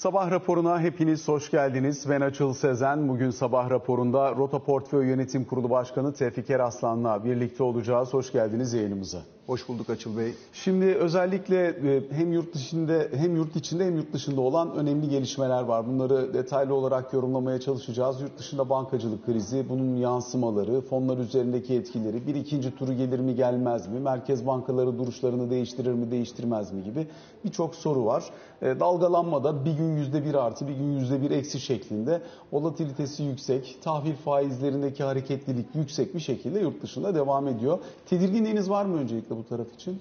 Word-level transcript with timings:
Sabah 0.00 0.30
raporuna 0.30 0.80
hepiniz 0.80 1.28
hoş 1.28 1.50
geldiniz. 1.50 2.08
Ben 2.08 2.20
Açıl 2.20 2.52
Sezen. 2.52 3.08
Bugün 3.08 3.30
sabah 3.30 3.70
raporunda 3.70 4.30
Rota 4.30 4.58
Portföy 4.58 5.06
Yönetim 5.06 5.44
Kurulu 5.44 5.70
Başkanı 5.70 6.12
Tevfik 6.14 6.50
Eraslan'la 6.50 7.24
birlikte 7.24 7.62
olacağız. 7.62 8.14
Hoş 8.14 8.32
geldiniz 8.32 8.72
yayınımıza. 8.72 9.18
Hoş 9.50 9.68
bulduk 9.68 9.90
Açıl 9.90 10.16
Bey. 10.16 10.34
Şimdi 10.52 10.84
özellikle 10.84 11.66
e, 11.66 12.02
hem 12.10 12.32
yurt 12.32 12.54
dışında 12.54 12.92
hem 13.14 13.36
yurt 13.36 13.56
içinde 13.56 13.84
hem 13.84 13.96
yurt 13.96 14.12
dışında 14.12 14.40
olan 14.40 14.74
önemli 14.74 15.08
gelişmeler 15.08 15.62
var. 15.62 15.86
Bunları 15.86 16.34
detaylı 16.34 16.74
olarak 16.74 17.12
yorumlamaya 17.12 17.60
çalışacağız. 17.60 18.20
Yurt 18.20 18.38
dışında 18.38 18.70
bankacılık 18.70 19.26
krizi, 19.26 19.68
bunun 19.68 19.96
yansımaları, 19.96 20.80
fonlar 20.80 21.18
üzerindeki 21.18 21.74
etkileri, 21.74 22.26
bir 22.26 22.34
ikinci 22.34 22.76
turu 22.76 22.92
gelir 22.92 23.18
mi 23.18 23.34
gelmez 23.34 23.88
mi, 23.88 24.00
merkez 24.00 24.46
bankaları 24.46 24.98
duruşlarını 24.98 25.50
değiştirir 25.50 25.92
mi 25.92 26.10
değiştirmez 26.10 26.72
mi 26.72 26.84
gibi 26.84 27.06
birçok 27.44 27.74
soru 27.74 28.04
var. 28.04 28.24
E, 28.62 28.80
dalgalanma 28.80 29.44
da 29.44 29.64
bir 29.64 29.72
gün 29.72 29.96
yüzde 29.96 30.24
bir 30.24 30.34
artı 30.34 30.68
bir 30.68 30.74
gün 30.74 30.92
yüzde 30.92 31.22
bir 31.22 31.30
eksi 31.30 31.60
şeklinde 31.60 32.22
volatilitesi 32.52 33.22
yüksek, 33.22 33.78
tahvil 33.82 34.14
faizlerindeki 34.14 35.04
hareketlilik 35.04 35.66
yüksek 35.74 36.14
bir 36.14 36.20
şekilde 36.20 36.60
yurt 36.60 36.82
dışında 36.82 37.14
devam 37.14 37.48
ediyor. 37.48 37.78
Tedirginliğiniz 38.06 38.70
var 38.70 38.84
mı 38.84 38.96
öncelikle 38.96 39.39
bu 39.40 39.48
taraf 39.48 39.74
için? 39.74 40.00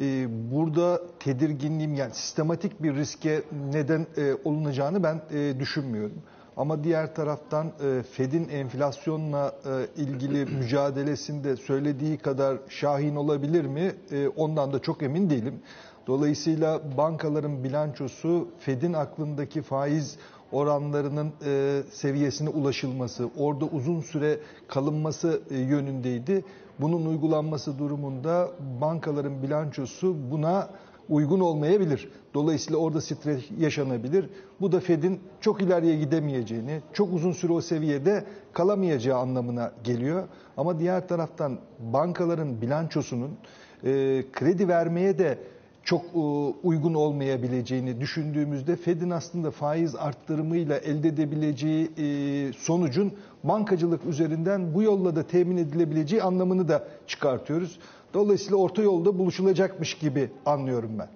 Ee, 0.00 0.26
burada 0.52 1.02
tedirginliğim 1.18 1.94
yani 1.94 2.14
sistematik 2.14 2.82
bir 2.82 2.94
riske 2.94 3.42
neden 3.72 4.06
e, 4.16 4.34
olunacağını 4.44 5.02
ben 5.02 5.20
e, 5.32 5.60
düşünmüyorum. 5.60 6.22
Ama 6.56 6.84
diğer 6.84 7.14
taraftan 7.14 7.66
e, 7.66 8.02
Fed'in 8.02 8.48
enflasyonla 8.48 9.54
e, 9.96 10.02
ilgili 10.02 10.44
mücadelesinde 10.58 11.56
söylediği 11.56 12.18
kadar 12.18 12.58
şahin 12.68 13.16
olabilir 13.16 13.64
mi? 13.64 13.92
E, 14.12 14.28
ondan 14.28 14.72
da 14.72 14.78
çok 14.78 15.02
emin 15.02 15.30
değilim. 15.30 15.54
Dolayısıyla 16.06 16.80
bankaların 16.96 17.64
bilançosu 17.64 18.48
Fed'in 18.58 18.92
aklındaki 18.92 19.62
faiz 19.62 20.16
oranlarının 20.52 21.32
e, 21.46 21.82
seviyesine 21.92 22.48
ulaşılması, 22.48 23.28
orada 23.38 23.64
uzun 23.64 24.00
süre 24.00 24.38
kalınması 24.68 25.42
e, 25.50 25.56
yönündeydi. 25.56 26.44
Bunun 26.80 27.06
uygulanması 27.06 27.78
durumunda 27.78 28.48
bankaların 28.80 29.42
bilançosu 29.42 30.16
buna 30.30 30.70
uygun 31.08 31.40
olmayabilir. 31.40 32.08
Dolayısıyla 32.34 32.78
orada 32.78 33.00
stres 33.00 33.40
yaşanabilir. 33.58 34.30
Bu 34.60 34.72
da 34.72 34.80
Fed'in 34.80 35.20
çok 35.40 35.62
ileriye 35.62 35.96
gidemeyeceğini, 35.96 36.80
çok 36.92 37.12
uzun 37.12 37.32
süre 37.32 37.52
o 37.52 37.60
seviyede 37.60 38.24
kalamayacağı 38.52 39.18
anlamına 39.18 39.72
geliyor. 39.84 40.28
Ama 40.56 40.78
diğer 40.78 41.08
taraftan 41.08 41.58
bankaların 41.78 42.60
bilançosunun 42.60 43.30
e, 43.84 44.24
kredi 44.32 44.68
vermeye 44.68 45.18
de 45.18 45.38
çok 45.82 46.04
e, 46.14 46.18
uygun 46.62 46.94
olmayabileceğini 46.94 48.00
düşündüğümüzde 48.00 48.76
Fed'in 48.76 49.10
aslında 49.10 49.50
faiz 49.50 49.96
arttırımıyla 49.96 50.78
elde 50.78 51.08
edebileceği 51.08 51.90
e, 51.98 52.52
sonucun 52.52 53.12
bankacılık 53.44 54.04
üzerinden 54.04 54.74
bu 54.74 54.82
yolla 54.82 55.16
da 55.16 55.22
temin 55.22 55.56
edilebileceği 55.56 56.22
anlamını 56.22 56.68
da 56.68 56.84
çıkartıyoruz. 57.06 57.78
Dolayısıyla 58.14 58.56
orta 58.56 58.82
yolda 58.82 59.18
buluşulacakmış 59.18 59.94
gibi 59.94 60.30
anlıyorum 60.46 60.90
ben. 60.98 61.08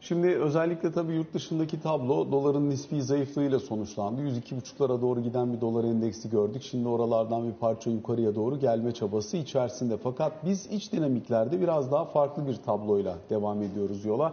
Şimdi 0.00 0.26
özellikle 0.28 0.92
tabii 0.92 1.12
yurt 1.12 1.34
dışındaki 1.34 1.80
tablo 1.80 2.32
doların 2.32 2.70
nispi 2.70 3.02
zayıflığıyla 3.02 3.58
sonuçlandı. 3.58 4.20
102,5'lara 4.20 5.00
doğru 5.00 5.20
giden 5.22 5.52
bir 5.52 5.60
dolar 5.60 5.84
endeksi 5.84 6.30
gördük. 6.30 6.62
Şimdi 6.62 6.88
oralardan 6.88 7.48
bir 7.48 7.52
parça 7.52 7.90
yukarıya 7.90 8.34
doğru 8.34 8.60
gelme 8.60 8.92
çabası 8.92 9.36
içerisinde. 9.36 9.96
Fakat 9.96 10.32
biz 10.44 10.66
iç 10.66 10.92
dinamiklerde 10.92 11.60
biraz 11.60 11.92
daha 11.92 12.04
farklı 12.04 12.46
bir 12.46 12.56
tabloyla 12.56 13.16
devam 13.30 13.62
ediyoruz 13.62 14.04
yola. 14.04 14.32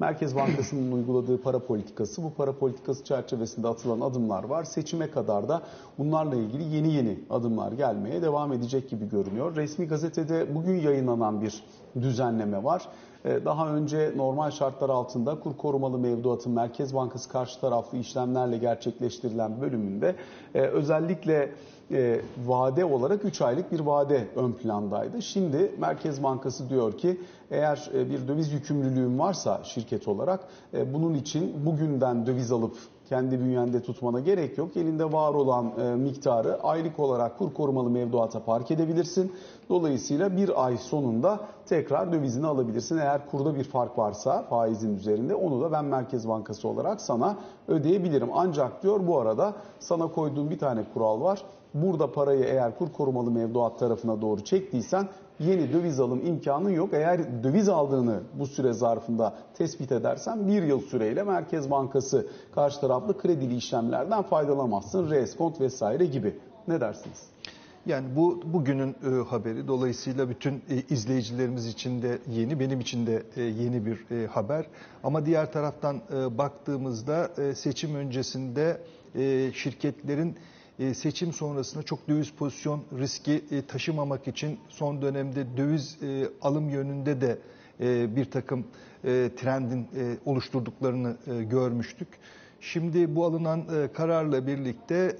Merkez 0.00 0.36
Bankası'nın 0.36 0.92
uyguladığı 0.92 1.42
para 1.42 1.58
politikası, 1.58 2.22
bu 2.22 2.34
para 2.34 2.52
politikası 2.52 3.04
çerçevesinde 3.04 3.68
atılan 3.68 4.00
adımlar 4.00 4.44
var. 4.44 4.64
Seçime 4.64 5.10
kadar 5.10 5.48
da 5.48 5.62
bunlarla 5.98 6.36
ilgili 6.36 6.74
yeni 6.76 6.92
yeni 6.92 7.18
adımlar 7.30 7.72
gelmeye 7.72 8.22
devam 8.22 8.52
edecek 8.52 8.90
gibi 8.90 9.08
görünüyor. 9.08 9.56
Resmi 9.56 9.88
gazetede 9.88 10.54
bugün 10.54 10.74
yayınlanan 10.74 11.42
bir 11.42 11.64
düzenleme 12.00 12.64
var. 12.64 12.88
Daha 13.24 13.68
önce 13.68 14.12
normal 14.16 14.50
şartlar 14.50 14.90
altında 14.90 15.40
kur 15.40 15.56
korumalı 15.56 15.98
mevduatın 15.98 16.52
Merkez 16.52 16.94
Bankası 16.94 17.30
karşı 17.30 17.60
taraflı 17.60 17.98
işlemlerle 17.98 18.58
gerçekleştirilen 18.58 19.60
bölümünde 19.60 20.14
özellikle 20.54 21.52
e, 21.90 22.20
vade 22.46 22.84
olarak 22.84 23.24
3 23.24 23.42
aylık 23.42 23.72
bir 23.72 23.80
vade 23.80 24.28
ön 24.36 24.52
plandaydı. 24.52 25.22
Şimdi 25.22 25.72
Merkez 25.78 26.22
Bankası 26.22 26.68
diyor 26.68 26.98
ki 26.98 27.20
eğer 27.50 27.90
e, 27.94 28.10
bir 28.10 28.28
döviz 28.28 28.52
yükümlülüğün 28.52 29.18
varsa 29.18 29.60
şirket 29.64 30.08
olarak 30.08 30.40
e, 30.74 30.94
bunun 30.94 31.14
için 31.14 31.66
bugünden 31.66 32.26
döviz 32.26 32.52
alıp 32.52 32.76
kendi 33.08 33.40
bünyende 33.40 33.82
tutmana 33.82 34.20
gerek 34.20 34.58
yok. 34.58 34.76
Elinde 34.76 35.12
var 35.12 35.34
olan 35.34 35.72
e, 35.80 35.94
miktarı 35.94 36.62
aylık 36.62 36.98
olarak 36.98 37.38
kur 37.38 37.54
korumalı 37.54 37.90
mevduata 37.90 38.44
park 38.44 38.70
edebilirsin. 38.70 39.32
Dolayısıyla 39.68 40.36
bir 40.36 40.66
ay 40.66 40.78
sonunda 40.78 41.40
tekrar 41.66 42.12
dövizini 42.12 42.46
alabilirsin. 42.46 42.98
Eğer 42.98 43.30
kurda 43.30 43.54
bir 43.54 43.64
fark 43.64 43.98
varsa 43.98 44.42
faizin 44.42 44.96
üzerinde 44.96 45.34
onu 45.34 45.60
da 45.60 45.72
ben 45.72 45.84
Merkez 45.84 46.28
Bankası 46.28 46.68
olarak 46.68 47.00
sana 47.00 47.36
ödeyebilirim. 47.68 48.28
Ancak 48.34 48.82
diyor 48.82 49.06
bu 49.06 49.18
arada 49.18 49.54
sana 49.78 50.06
koyduğum 50.06 50.50
bir 50.50 50.58
tane 50.58 50.84
kural 50.94 51.20
var. 51.20 51.44
Burada 51.74 52.12
parayı 52.12 52.44
eğer 52.44 52.78
kur 52.78 52.92
korumalı 52.92 53.30
mevduat 53.30 53.78
tarafına 53.78 54.20
doğru 54.20 54.44
çektiysen 54.44 55.08
yeni 55.40 55.72
döviz 55.72 56.00
alım 56.00 56.26
imkanı 56.26 56.72
yok. 56.72 56.90
Eğer 56.92 57.44
döviz 57.44 57.68
aldığını 57.68 58.20
bu 58.38 58.46
süre 58.46 58.72
zarfında 58.72 59.34
tespit 59.54 59.92
edersen 59.92 60.48
bir 60.48 60.62
yıl 60.62 60.80
süreyle 60.80 61.22
Merkez 61.22 61.70
Bankası 61.70 62.26
karşı 62.54 62.80
taraflı 62.80 63.18
kredili 63.18 63.56
işlemlerden 63.56 64.22
faydalanamazsın. 64.22 65.10
Reskont 65.10 65.60
vesaire 65.60 66.04
gibi. 66.04 66.38
Ne 66.68 66.80
dersiniz? 66.80 67.22
Yani 67.86 68.06
bu 68.16 68.42
bugünün 68.44 68.88
e, 68.90 69.24
haberi 69.28 69.68
dolayısıyla 69.68 70.28
bütün 70.28 70.54
e, 70.54 70.76
izleyicilerimiz 70.90 71.66
için 71.66 72.02
de 72.02 72.18
yeni, 72.30 72.60
benim 72.60 72.80
için 72.80 73.06
de 73.06 73.22
e, 73.36 73.42
yeni 73.42 73.86
bir 73.86 74.06
e, 74.10 74.26
haber. 74.26 74.66
Ama 75.04 75.26
diğer 75.26 75.52
taraftan 75.52 75.96
e, 75.96 76.38
baktığımızda 76.38 77.30
e, 77.38 77.54
seçim 77.54 77.94
öncesinde 77.94 78.80
e, 79.14 79.52
şirketlerin 79.52 80.36
e, 80.78 80.94
seçim 80.94 81.32
sonrasında 81.32 81.82
çok 81.82 82.08
döviz 82.08 82.30
pozisyon 82.30 82.82
riski 82.98 83.44
e, 83.50 83.62
taşımamak 83.66 84.28
için 84.28 84.58
son 84.68 85.02
dönemde 85.02 85.56
döviz 85.56 86.02
e, 86.02 86.28
alım 86.42 86.70
yönünde 86.70 87.20
de 87.20 87.38
bir 88.16 88.24
takım 88.30 88.64
trendin 89.36 89.86
oluşturduklarını 90.24 91.16
görmüştük. 91.50 92.08
Şimdi 92.60 93.16
bu 93.16 93.24
alınan 93.24 93.62
kararla 93.94 94.46
birlikte 94.46 95.16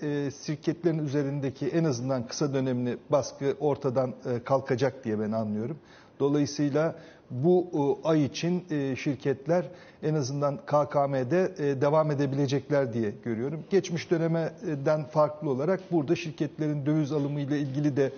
şirketlerin 0.46 0.98
üzerindeki 0.98 1.66
en 1.66 1.84
azından 1.84 2.26
kısa 2.26 2.54
dönemli 2.54 2.98
baskı 3.10 3.56
ortadan 3.60 4.14
kalkacak 4.44 5.04
diye 5.04 5.20
ben 5.20 5.32
anlıyorum. 5.32 5.78
Dolayısıyla 6.20 6.94
bu 7.30 7.98
ay 8.04 8.24
için 8.24 8.64
şirketler 8.94 9.64
en 10.02 10.14
azından 10.14 10.56
KKM'de 10.56 11.52
devam 11.80 12.10
edebilecekler 12.10 12.92
diye 12.92 13.12
görüyorum. 13.24 13.64
Geçmiş 13.70 14.10
dönemden 14.10 15.04
farklı 15.04 15.50
olarak 15.50 15.80
burada 15.92 16.16
şirketlerin 16.16 16.86
döviz 16.86 17.12
alımı 17.12 17.40
ile 17.40 17.58
ilgili 17.58 17.96
de 17.96 18.12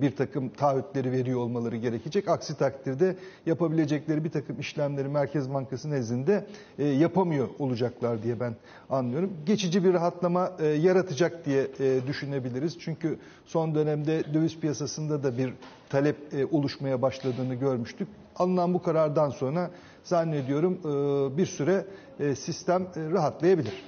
bir 0.00 0.16
takım 0.16 0.48
taahhütleri 0.48 1.12
veriyor 1.12 1.40
olmaları 1.40 1.76
gerekecek. 1.76 2.28
Aksi 2.28 2.58
takdirde 2.58 3.16
yapabilecekleri 3.46 4.24
bir 4.24 4.30
takım 4.30 4.60
işlemleri 4.60 5.08
Merkez 5.08 5.54
Bankası 5.54 5.90
nezdinde 5.90 6.46
yapamıyor 6.78 7.48
olacaklar 7.58 8.22
diye 8.22 8.40
ben 8.40 8.54
anlıyorum. 8.90 9.32
Geçici 9.46 9.84
bir 9.84 9.92
rahatlama 9.94 10.52
yaratacak 10.80 11.46
diye 11.46 11.66
düşünebiliriz. 12.06 12.78
Çünkü 12.78 13.18
son 13.46 13.74
dönemde 13.74 14.34
döviz 14.34 14.60
piyasasında 14.60 15.22
da 15.22 15.38
bir 15.38 15.52
talep 15.88 16.16
oluşmaya 16.50 17.02
başladığını 17.02 17.54
görmüştük. 17.54 18.08
Alınan 18.38 18.74
bu 18.74 18.82
karardan 18.82 19.30
sonra 19.30 19.70
zannediyorum 20.04 20.78
bir 21.38 21.46
süre 21.46 21.84
sistem 22.34 22.86
rahatlayabilir. 22.96 23.82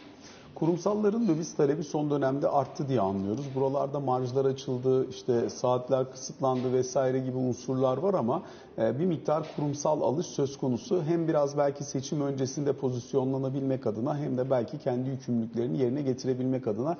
Kurumsalların 0.58 1.28
döviz 1.28 1.54
talebi 1.54 1.84
son 1.84 2.10
dönemde 2.10 2.48
arttı 2.48 2.88
diye 2.88 3.00
anlıyoruz. 3.00 3.44
Buralarda 3.54 4.00
marjlar 4.00 4.44
açıldı, 4.44 5.10
işte 5.10 5.50
saatler 5.50 6.12
kısıtlandı 6.12 6.72
vesaire 6.72 7.18
gibi 7.18 7.36
unsurlar 7.36 7.96
var 7.96 8.14
ama 8.14 8.42
bir 8.78 9.06
miktar 9.06 9.46
kurumsal 9.56 10.00
alış 10.00 10.26
söz 10.26 10.58
konusu. 10.58 11.02
Hem 11.02 11.28
biraz 11.28 11.58
belki 11.58 11.84
seçim 11.84 12.20
öncesinde 12.20 12.72
pozisyonlanabilmek 12.72 13.86
adına 13.86 14.18
hem 14.18 14.38
de 14.38 14.50
belki 14.50 14.78
kendi 14.78 15.10
yükümlülüklerini 15.10 15.78
yerine 15.78 16.02
getirebilmek 16.02 16.66
adına 16.66 16.96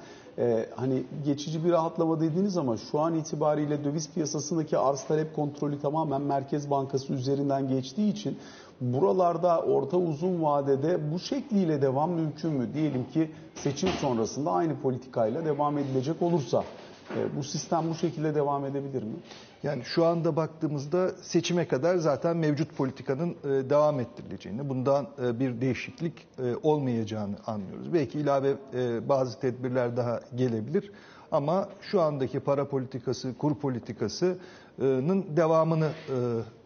hani 0.77 1.03
geçici 1.25 1.65
bir 1.65 1.71
rahatlama 1.71 2.21
dediğiniz 2.21 2.56
ama 2.56 2.77
şu 2.77 3.00
an 3.00 3.15
itibariyle 3.15 3.85
döviz 3.85 4.11
piyasasındaki 4.12 4.79
arz 4.79 5.05
talep 5.05 5.37
kontrolü 5.37 5.81
tamamen 5.81 6.23
Merkez 6.23 6.71
Bankası 6.71 7.12
üzerinden 7.12 7.69
geçtiği 7.69 8.12
için 8.12 8.38
buralarda 8.81 9.61
orta 9.63 9.97
uzun 9.97 10.43
vadede 10.43 11.13
bu 11.13 11.19
şekliyle 11.19 11.83
devam 11.83 12.11
mümkün 12.11 12.53
mü? 12.53 12.75
Diyelim 12.75 13.05
ki 13.13 13.31
seçim 13.55 13.89
sonrasında 13.89 14.51
aynı 14.53 14.81
politikayla 14.81 15.45
devam 15.45 15.79
edilecek 15.79 16.23
olursa 16.23 16.65
E, 17.17 17.37
bu 17.37 17.43
sistem 17.43 17.91
bu 17.91 17.95
şekilde 17.95 18.35
devam 18.35 18.65
edebilir 18.65 19.03
mi? 19.03 19.15
Yani 19.63 19.85
şu 19.85 20.05
anda 20.07 20.37
baktığımızda 20.37 21.09
seçime 21.23 21.69
kadar 21.69 21.97
zaten 21.97 22.37
mevcut 22.37 22.77
politikanın 22.77 23.31
e, 23.31 23.71
devam 23.71 24.01
ettirileceğini, 24.01 24.69
bundan 24.69 25.07
e, 25.23 25.41
bir 25.41 25.61
değişiklik 25.61 26.29
olmayacağını 26.63 27.37
anlıyoruz. 27.47 27.93
Belki 27.95 28.19
ilave 28.19 28.55
bazı 29.09 29.41
tedbirler 29.41 29.97
daha 29.97 30.21
gelebilir 30.37 30.93
ama 31.33 31.69
şu 31.81 32.01
andaki 32.01 32.41
para 32.41 32.69
politikası, 32.69 33.39
kur 33.39 33.55
politikasının 33.55 35.27
devamını 35.37 35.89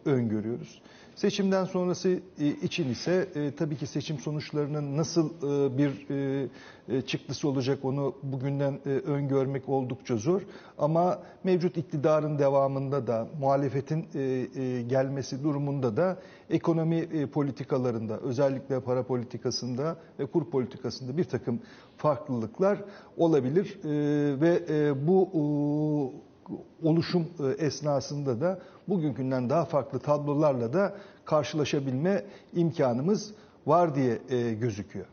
öngörüyoruz. 0.05 0.81
Seçimden 1.15 1.65
sonrası 1.65 2.09
e, 2.39 2.47
için 2.47 2.89
ise 2.89 3.27
e, 3.35 3.55
tabii 3.55 3.77
ki 3.77 3.87
seçim 3.87 4.19
sonuçlarının 4.19 4.97
nasıl 4.97 5.29
e, 5.29 5.77
bir 5.77 6.07
çıktısı 7.01 7.47
olacak 7.47 7.85
onu 7.85 8.15
bugünden 8.23 8.87
öngörmek 8.87 9.69
oldukça 9.69 10.17
zor. 10.17 10.41
Ama 10.77 11.19
mevcut 11.43 11.77
iktidarın 11.77 12.39
devamında 12.39 13.07
da 13.07 13.27
muhalefetin 13.39 14.05
gelmesi 14.89 15.43
durumunda 15.43 15.97
da 15.97 16.17
ekonomi 16.49 17.27
politikalarında 17.27 18.19
özellikle 18.19 18.79
para 18.79 19.03
politikasında 19.03 19.97
ve 20.19 20.25
kur 20.25 20.49
politikasında 20.49 21.17
bir 21.17 21.23
takım 21.23 21.59
farklılıklar 21.97 22.77
olabilir 23.17 23.79
ve 24.41 24.61
bu 25.07 25.29
oluşum 26.83 27.27
e, 27.39 27.65
esnasında 27.65 28.41
da 28.41 28.59
bugünkünden 28.87 29.49
daha 29.49 29.65
farklı 29.65 29.99
tablolarla 29.99 30.73
da 30.73 30.95
karşılaşabilme 31.25 32.25
imkanımız 32.53 33.33
var 33.65 33.95
diye 33.95 34.19
e, 34.29 34.53
gözüküyor. 34.53 35.05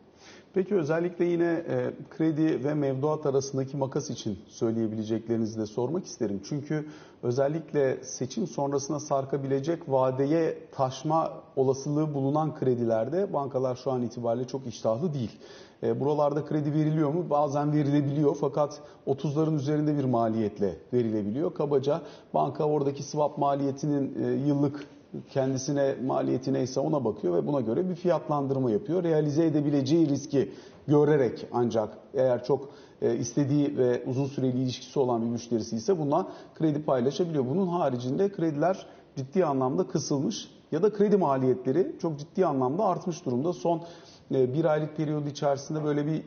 Peki 0.54 0.74
özellikle 0.74 1.24
yine 1.24 1.64
e, 1.68 1.90
kredi 2.10 2.64
ve 2.64 2.74
mevduat 2.74 3.26
arasındaki 3.26 3.76
makas 3.76 4.10
için 4.10 4.38
söyleyebileceklerinizi 4.48 5.60
de 5.60 5.66
sormak 5.66 6.04
isterim. 6.04 6.40
Çünkü 6.48 6.86
özellikle 7.22 8.04
seçim 8.04 8.46
sonrasına 8.46 9.00
sarkabilecek 9.00 9.88
vadeye 9.88 10.58
taşma 10.72 11.32
olasılığı 11.56 12.14
bulunan 12.14 12.54
kredilerde 12.54 13.32
bankalar 13.32 13.76
şu 13.76 13.90
an 13.90 14.02
itibariyle 14.02 14.46
çok 14.46 14.66
iştahlı 14.66 15.14
değil. 15.14 15.38
E, 15.82 16.00
buralarda 16.00 16.44
kredi 16.44 16.72
veriliyor 16.72 17.10
mu? 17.10 17.30
Bazen 17.30 17.72
verilebiliyor 17.72 18.36
fakat 18.40 18.80
30'ların 19.06 19.56
üzerinde 19.56 19.98
bir 19.98 20.04
maliyetle 20.04 20.76
verilebiliyor. 20.92 21.54
Kabaca 21.54 22.00
banka 22.34 22.64
oradaki 22.64 23.02
swap 23.02 23.38
maliyetinin 23.38 24.24
e, 24.24 24.32
yıllık 24.46 24.86
kendisine 25.30 25.94
maliyeti 26.06 26.52
neyse 26.52 26.80
ona 26.80 27.04
bakıyor 27.04 27.34
ve 27.34 27.46
buna 27.46 27.60
göre 27.60 27.88
bir 27.88 27.94
fiyatlandırma 27.94 28.70
yapıyor. 28.70 29.04
Realize 29.04 29.46
edebileceği 29.46 30.08
riski 30.08 30.52
görerek 30.88 31.46
ancak 31.52 31.98
eğer 32.14 32.44
çok 32.44 32.68
e, 33.02 33.16
istediği 33.16 33.78
ve 33.78 34.02
uzun 34.06 34.26
süreli 34.26 34.58
ilişkisi 34.58 34.98
olan 34.98 35.22
bir 35.22 35.26
müşterisi 35.26 35.76
ise 35.76 35.98
buna 35.98 36.26
kredi 36.54 36.82
paylaşabiliyor. 36.82 37.46
Bunun 37.46 37.66
haricinde 37.66 38.32
krediler 38.32 38.86
ciddi 39.16 39.44
anlamda 39.44 39.86
kısılmış 39.86 40.50
ya 40.72 40.82
da 40.82 40.92
kredi 40.92 41.16
maliyetleri 41.16 41.96
çok 42.02 42.18
ciddi 42.18 42.46
anlamda 42.46 42.84
artmış 42.84 43.26
durumda. 43.26 43.52
Son 43.52 43.82
bir 44.30 44.64
aylık 44.64 44.96
periyod 44.96 45.26
içerisinde 45.26 45.84
böyle 45.84 46.06
bir 46.06 46.22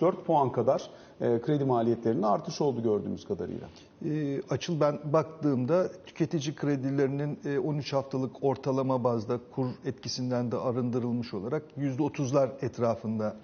3-4 0.00 0.20
e, 0.20 0.24
puan 0.24 0.52
kadar 0.52 0.90
e, 1.20 1.40
kredi 1.40 1.64
maliyetlerinde 1.64 2.26
artış 2.26 2.60
oldu 2.60 2.82
gördüğümüz 2.82 3.24
kadarıyla. 3.24 3.68
E, 4.04 4.42
açıl 4.50 4.80
ben 4.80 4.98
baktığımda 5.04 5.88
tüketici 6.06 6.54
kredilerinin 6.54 7.38
13 7.58 7.92
haftalık 7.92 8.44
ortalama 8.44 9.04
bazda 9.04 9.38
kur 9.54 9.66
etkisinden 9.84 10.52
de 10.52 10.56
arındırılmış 10.56 11.34
olarak 11.34 11.62
%30'lar 11.78 12.48
etrafında 12.62 13.36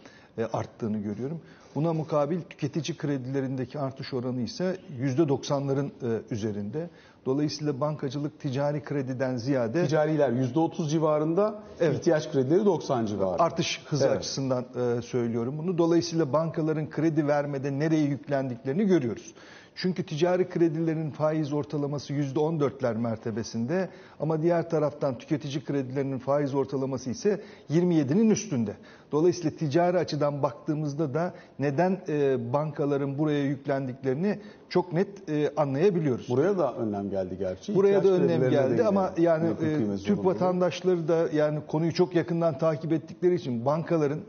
arttığını 0.52 0.98
görüyorum. 0.98 1.40
Buna 1.74 1.92
mukabil 1.92 2.40
tüketici 2.40 2.96
kredilerindeki 2.96 3.78
artış 3.78 4.14
oranı 4.14 4.40
ise 4.40 4.76
%90'ların 5.00 5.90
üzerinde. 6.30 6.90
Dolayısıyla 7.26 7.80
bankacılık 7.80 8.40
ticari 8.40 8.82
krediden 8.82 9.36
ziyade... 9.36 9.84
Ticariler 9.84 10.30
%30 10.30 10.88
civarında, 10.88 11.62
evet. 11.80 11.98
ihtiyaç 11.98 12.32
kredileri 12.32 12.64
90 12.64 13.06
civarında. 13.06 13.44
Artış 13.44 13.80
hızı 13.86 14.06
evet. 14.06 14.16
açısından 14.16 14.64
e, 14.98 15.02
söylüyorum 15.02 15.58
bunu. 15.58 15.78
Dolayısıyla 15.78 16.32
bankaların 16.32 16.90
kredi 16.90 17.28
vermede 17.28 17.78
nereye 17.78 18.04
yüklendiklerini 18.04 18.86
görüyoruz. 18.86 19.34
Çünkü 19.82 20.06
ticari 20.06 20.48
kredilerin 20.48 21.10
faiz 21.10 21.52
ortalaması 21.52 22.12
%14'ler 22.12 22.96
mertebesinde 22.96 23.88
ama 24.20 24.42
diğer 24.42 24.70
taraftan 24.70 25.18
tüketici 25.18 25.64
kredilerinin 25.64 26.18
faiz 26.18 26.54
ortalaması 26.54 27.10
ise 27.10 27.40
27'nin 27.70 28.30
üstünde. 28.30 28.76
Dolayısıyla 29.12 29.50
ticari 29.50 29.98
açıdan 29.98 30.42
baktığımızda 30.42 31.14
da 31.14 31.34
neden 31.58 32.00
e, 32.08 32.52
bankaların 32.52 33.18
buraya 33.18 33.44
yüklendiklerini 33.44 34.38
çok 34.68 34.92
net 34.92 35.28
e, 35.28 35.54
anlayabiliyoruz. 35.56 36.28
Buraya 36.28 36.58
da 36.58 36.74
önlem 36.74 37.10
geldi 37.10 37.38
gerçi. 37.38 37.74
Buraya 37.74 37.98
İhtiyaç 37.98 38.20
da 38.20 38.24
önlem 38.24 38.50
geldi 38.50 38.84
ama 38.84 39.12
yani 39.18 39.48
e, 39.48 39.96
Türk 40.04 40.24
vatandaşları 40.24 41.08
da 41.08 41.28
yani 41.32 41.58
konuyu 41.68 41.94
çok 41.94 42.14
yakından 42.14 42.58
takip 42.58 42.92
ettikleri 42.92 43.34
için 43.34 43.64
bankaların 43.64 44.20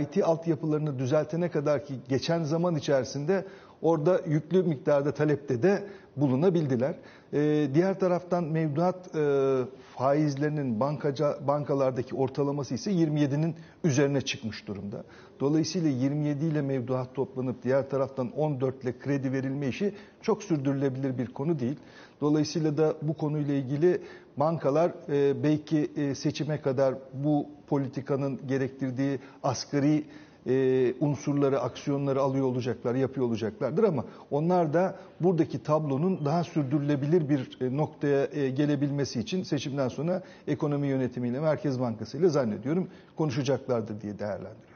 IT 0.00 0.24
altyapılarını 0.24 0.98
düzeltene 0.98 1.50
kadar 1.50 1.84
ki 1.84 1.94
geçen 2.08 2.42
zaman 2.42 2.76
içerisinde 2.76 3.44
orada 3.82 4.20
yüklü 4.26 4.62
miktarda 4.62 5.14
talepte 5.14 5.62
de 5.62 5.84
bulunabildiler. 6.16 6.94
Ee, 7.34 7.68
diğer 7.74 8.00
taraftan 8.00 8.44
mevduat 8.44 9.16
e, 9.16 9.58
faizlerinin 9.96 10.80
bankaca, 10.80 11.38
bankalardaki 11.46 12.14
ortalaması 12.14 12.74
ise 12.74 12.92
27'nin 12.92 13.54
üzerine 13.84 14.20
çıkmış 14.20 14.66
durumda. 14.68 15.04
Dolayısıyla 15.40 15.88
27 15.90 16.44
ile 16.44 16.62
mevduat 16.62 17.14
toplanıp 17.14 17.62
diğer 17.62 17.90
taraftan 17.90 18.30
14 18.30 18.84
ile 18.84 18.98
kredi 18.98 19.32
verilme 19.32 19.68
işi 19.68 19.94
çok 20.22 20.42
sürdürülebilir 20.42 21.18
bir 21.18 21.26
konu 21.26 21.58
değil. 21.58 21.76
Dolayısıyla 22.20 22.76
da 22.76 22.94
bu 23.02 23.14
konuyla 23.14 23.54
ilgili 23.54 24.00
bankalar 24.36 24.92
e, 25.08 25.42
belki 25.42 25.90
e, 25.96 26.14
seçime 26.14 26.60
kadar 26.60 26.94
bu 27.14 27.46
politikanın 27.66 28.40
gerektirdiği 28.46 29.18
asgari 29.42 30.04
e, 30.46 30.94
unsurları, 31.00 31.60
aksiyonları 31.60 32.20
alıyor 32.20 32.46
olacaklar, 32.46 32.94
yapıyor 32.94 33.26
olacaklardır 33.26 33.84
ama 33.84 34.04
onlar 34.30 34.74
da 34.74 34.96
buradaki 35.20 35.62
tablonun 35.62 36.24
daha 36.24 36.44
sürdürülebilir 36.44 37.28
bir 37.28 37.58
e, 37.60 37.76
noktaya 37.76 38.28
e, 38.32 38.50
gelebilmesi 38.50 39.20
için 39.20 39.42
seçimden 39.42 39.88
sonra 39.88 40.22
ekonomi 40.46 40.86
yönetimiyle, 40.86 41.40
Merkez 41.40 41.80
Bankası 41.80 42.18
ile 42.18 42.28
zannediyorum 42.28 42.88
konuşacaklardır 43.16 44.00
diye 44.00 44.18
değerlendiriyorum. 44.18 44.72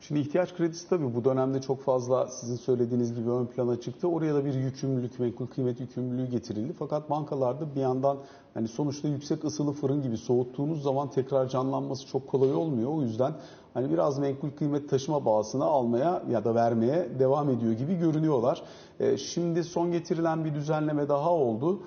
Şimdi 0.00 0.20
ihtiyaç 0.20 0.54
kredisi 0.56 0.88
tabii 0.88 1.14
bu 1.14 1.24
dönemde 1.24 1.60
çok 1.60 1.82
fazla 1.82 2.26
sizin 2.26 2.56
söylediğiniz 2.56 3.14
gibi 3.14 3.30
ön 3.30 3.46
plana 3.46 3.80
çıktı. 3.80 4.08
Oraya 4.08 4.34
da 4.34 4.44
bir 4.44 4.54
yükümlülük, 4.54 5.18
menkul 5.18 5.46
kıymet 5.46 5.80
yükümlülüğü 5.80 6.26
getirildi. 6.26 6.72
Fakat 6.78 7.10
bankalarda 7.10 7.74
bir 7.74 7.80
yandan 7.80 8.18
hani 8.54 8.68
sonuçta 8.68 9.08
yüksek 9.08 9.44
ısılı 9.44 9.72
fırın 9.72 10.02
gibi 10.02 10.16
soğuttuğunuz 10.16 10.82
zaman 10.82 11.10
tekrar 11.10 11.48
canlanması 11.48 12.06
çok 12.06 12.28
kolay 12.28 12.54
olmuyor. 12.54 12.90
O 12.90 13.02
yüzden 13.02 13.32
hani 13.78 13.92
biraz 13.92 14.18
menkul 14.18 14.50
kıymet 14.50 14.90
taşıma 14.90 15.24
bağısını 15.24 15.64
almaya 15.64 16.22
ya 16.30 16.44
da 16.44 16.54
vermeye 16.54 17.08
devam 17.18 17.50
ediyor 17.50 17.72
gibi 17.72 17.94
görünüyorlar. 17.94 18.62
E, 19.00 19.16
şimdi 19.16 19.64
son 19.64 19.92
getirilen 19.92 20.44
bir 20.44 20.54
düzenleme 20.54 21.08
daha 21.08 21.32
oldu. 21.32 21.80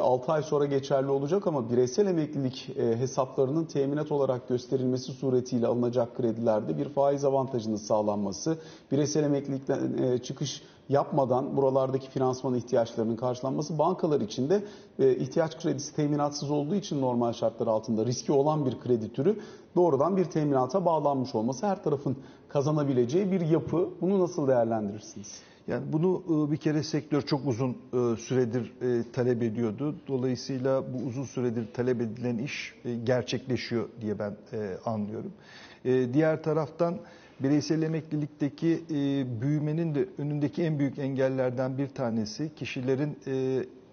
6 0.00 0.30
e, 0.30 0.34
ay 0.34 0.42
sonra 0.42 0.64
geçerli 0.64 1.10
olacak 1.10 1.46
ama 1.46 1.70
bireysel 1.70 2.06
emeklilik 2.06 2.70
e, 2.76 2.96
hesaplarının 2.96 3.64
teminat 3.64 4.12
olarak 4.12 4.48
gösterilmesi 4.48 5.12
suretiyle 5.12 5.66
alınacak 5.66 6.16
kredilerde 6.16 6.78
bir 6.78 6.88
faiz 6.88 7.24
avantajının 7.24 7.76
sağlanması, 7.76 8.58
bireysel 8.92 9.24
emeklilikten 9.24 10.18
çıkış 10.18 10.62
yapmadan 10.88 11.56
buralardaki 11.56 12.10
finansman 12.10 12.54
ihtiyaçlarının 12.54 13.16
karşılanması 13.16 13.78
bankalar 13.78 14.20
için 14.20 14.50
de 14.50 14.64
ihtiyaç 14.98 15.58
kredisi 15.58 15.96
teminatsız 15.96 16.50
olduğu 16.50 16.74
için 16.74 17.00
normal 17.00 17.32
şartlar 17.32 17.66
altında 17.66 18.06
riski 18.06 18.32
olan 18.32 18.66
bir 18.66 18.80
kredi 18.80 19.12
türü 19.12 19.38
doğrudan 19.76 20.16
bir 20.16 20.24
teminata 20.24 20.84
bağlanmış 20.84 21.34
olması 21.34 21.66
her 21.66 21.84
tarafın 21.84 22.16
kazanabileceği 22.48 23.32
bir 23.32 23.40
yapı. 23.40 23.88
Bunu 24.00 24.20
nasıl 24.20 24.48
değerlendirirsiniz? 24.48 25.40
Yani 25.68 25.92
bunu 25.92 26.22
e, 26.28 26.52
bir 26.52 26.56
kere 26.56 26.82
sektör 26.82 27.22
çok 27.22 27.46
uzun 27.46 27.70
e, 27.70 28.16
süredir 28.16 28.72
e, 28.82 29.12
talep 29.12 29.42
ediyordu. 29.42 29.94
Dolayısıyla 30.08 30.84
bu 30.92 31.06
uzun 31.06 31.24
süredir 31.24 31.72
talep 31.72 32.00
edilen 32.00 32.38
iş 32.38 32.74
gerçekleşiyor 33.04 33.88
diye 34.00 34.18
ben 34.18 34.36
anlıyorum. 34.84 35.32
Diğer 36.12 36.42
taraftan 36.42 36.98
bireysel 37.40 37.82
emeklilikteki 37.82 38.84
büyümenin 39.40 39.94
de 39.94 40.08
önündeki 40.18 40.62
en 40.62 40.78
büyük 40.78 40.98
engellerden 40.98 41.78
bir 41.78 41.88
tanesi 41.88 42.54
kişilerin 42.54 43.18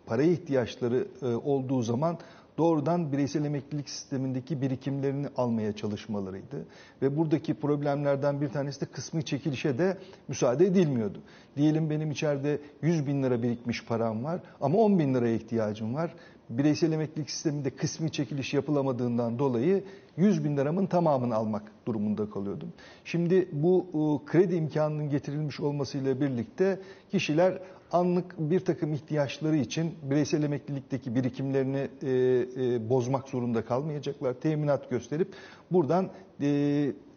para 0.06 0.24
ihtiyaçları 0.24 1.08
olduğu 1.44 1.82
zaman 1.82 2.18
doğrudan 2.58 3.12
bireysel 3.12 3.46
emeklilik 3.46 3.90
sistemindeki 3.90 4.62
birikimlerini 4.62 5.28
almaya 5.38 5.76
çalışmalarıydı. 5.76 6.66
Ve 7.02 7.18
buradaki 7.18 7.54
problemlerden 7.54 8.42
bir 8.42 8.50
tanesi 8.50 8.82
de 8.82 8.86
kısmi 8.86 9.26
çekilişe 9.26 9.78
de 9.78 9.98
müsaade 10.28 10.66
edilmiyordu. 10.66 11.20
Diyelim 11.56 11.90
benim 11.90 12.12
içeride 12.12 12.60
100 12.82 13.08
bin 13.08 13.24
lira 13.24 13.44
birikmiş 13.44 13.86
param 13.86 14.24
var 14.24 14.40
ama 14.62 14.78
10 14.78 15.00
bin 15.00 15.14
liraya 15.14 15.36
ihtiyacım 15.36 15.96
var. 15.96 16.14
Bireysel 16.58 16.92
emeklilik 16.92 17.30
sisteminde 17.30 17.70
kısmi 17.70 18.12
çekiliş 18.12 18.54
yapılamadığından 18.54 19.40
dolayı 19.40 19.84
100 20.18 20.44
bin 20.44 20.58
liramın 20.58 20.86
tamamını 20.86 21.36
almak 21.36 21.72
durumunda 21.88 22.30
kalıyordum. 22.30 22.74
Şimdi 23.06 23.50
bu 23.52 23.86
e, 23.94 24.32
kredi 24.32 24.56
imkanının 24.56 25.10
getirilmiş 25.10 25.60
olmasıyla 25.60 26.22
birlikte 26.22 26.80
kişiler 27.12 27.60
anlık 27.92 28.36
bir 28.40 28.60
takım 28.60 28.94
ihtiyaçları 28.94 29.56
için 29.56 29.96
bireysel 30.04 30.44
emeklilikteki 30.44 31.16
birikimlerini 31.16 31.90
e, 32.04 32.10
e, 32.10 32.90
bozmak 32.90 33.30
zorunda 33.30 33.66
kalmayacaklar. 33.66 34.34
Teminat 34.34 34.90
gösterip 34.90 35.34
buradan 35.72 36.10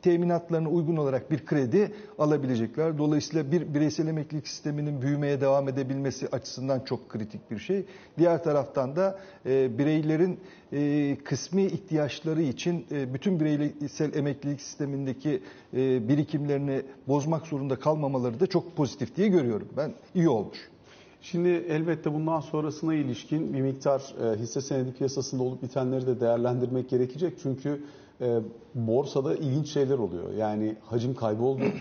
teminatlarına 0.05 0.69
uygun 0.69 0.97
olarak 0.97 1.31
bir 1.31 1.47
kredi 1.47 1.93
alabilecekler. 2.19 2.99
Dolayısıyla 2.99 3.53
bir 3.53 3.75
bireysel 3.75 4.07
emeklilik 4.07 4.49
sisteminin 4.49 5.03
büyümeye 5.03 5.41
devam 5.41 5.69
edebilmesi 5.69 6.29
açısından 6.33 6.81
çok 6.81 7.09
kritik 7.09 7.51
bir 7.51 7.59
şey. 7.59 7.85
Diğer 8.19 8.45
taraftan 8.45 8.97
da 8.97 9.19
e, 9.47 9.79
bireylerin 9.79 10.41
e, 10.73 11.17
kısmi 11.25 11.63
ihtiyaçları 11.65 12.43
için 12.43 12.87
e, 12.91 13.15
bütün 13.15 13.41
bireysel 13.41 14.15
emeklilik 14.15 14.61
sistemindeki 14.61 15.43
e, 15.75 16.09
birikimlerini 16.09 16.83
bozmak 17.09 17.47
zorunda 17.47 17.77
kalmamaları 17.77 18.41
da 18.41 18.47
çok 18.47 18.77
pozitif 18.77 19.17
diye 19.17 19.29
görüyorum. 19.29 19.69
Ben 19.77 19.93
iyi 20.15 20.29
olmuş. 20.29 20.59
Şimdi 21.23 21.49
elbette 21.49 22.15
bundan 22.15 22.41
sonrasına 22.41 22.95
ilişkin 22.95 23.55
bir 23.55 23.61
miktar 23.61 24.15
e, 24.25 24.39
hisse 24.39 24.61
senedi 24.61 24.93
piyasasında 24.93 25.43
olup 25.43 25.63
bitenleri 25.63 26.07
de 26.07 26.21
değerlendirmek 26.21 26.91
gerekecek. 26.91 27.33
Çünkü 27.43 27.81
e, 28.21 28.41
borsada 28.75 29.35
ilginç 29.37 29.69
şeyler 29.69 29.99
oluyor. 29.99 30.33
Yani 30.33 30.77
hacim 30.85 31.15
kaybı 31.15 31.45
oldu. 31.45 31.63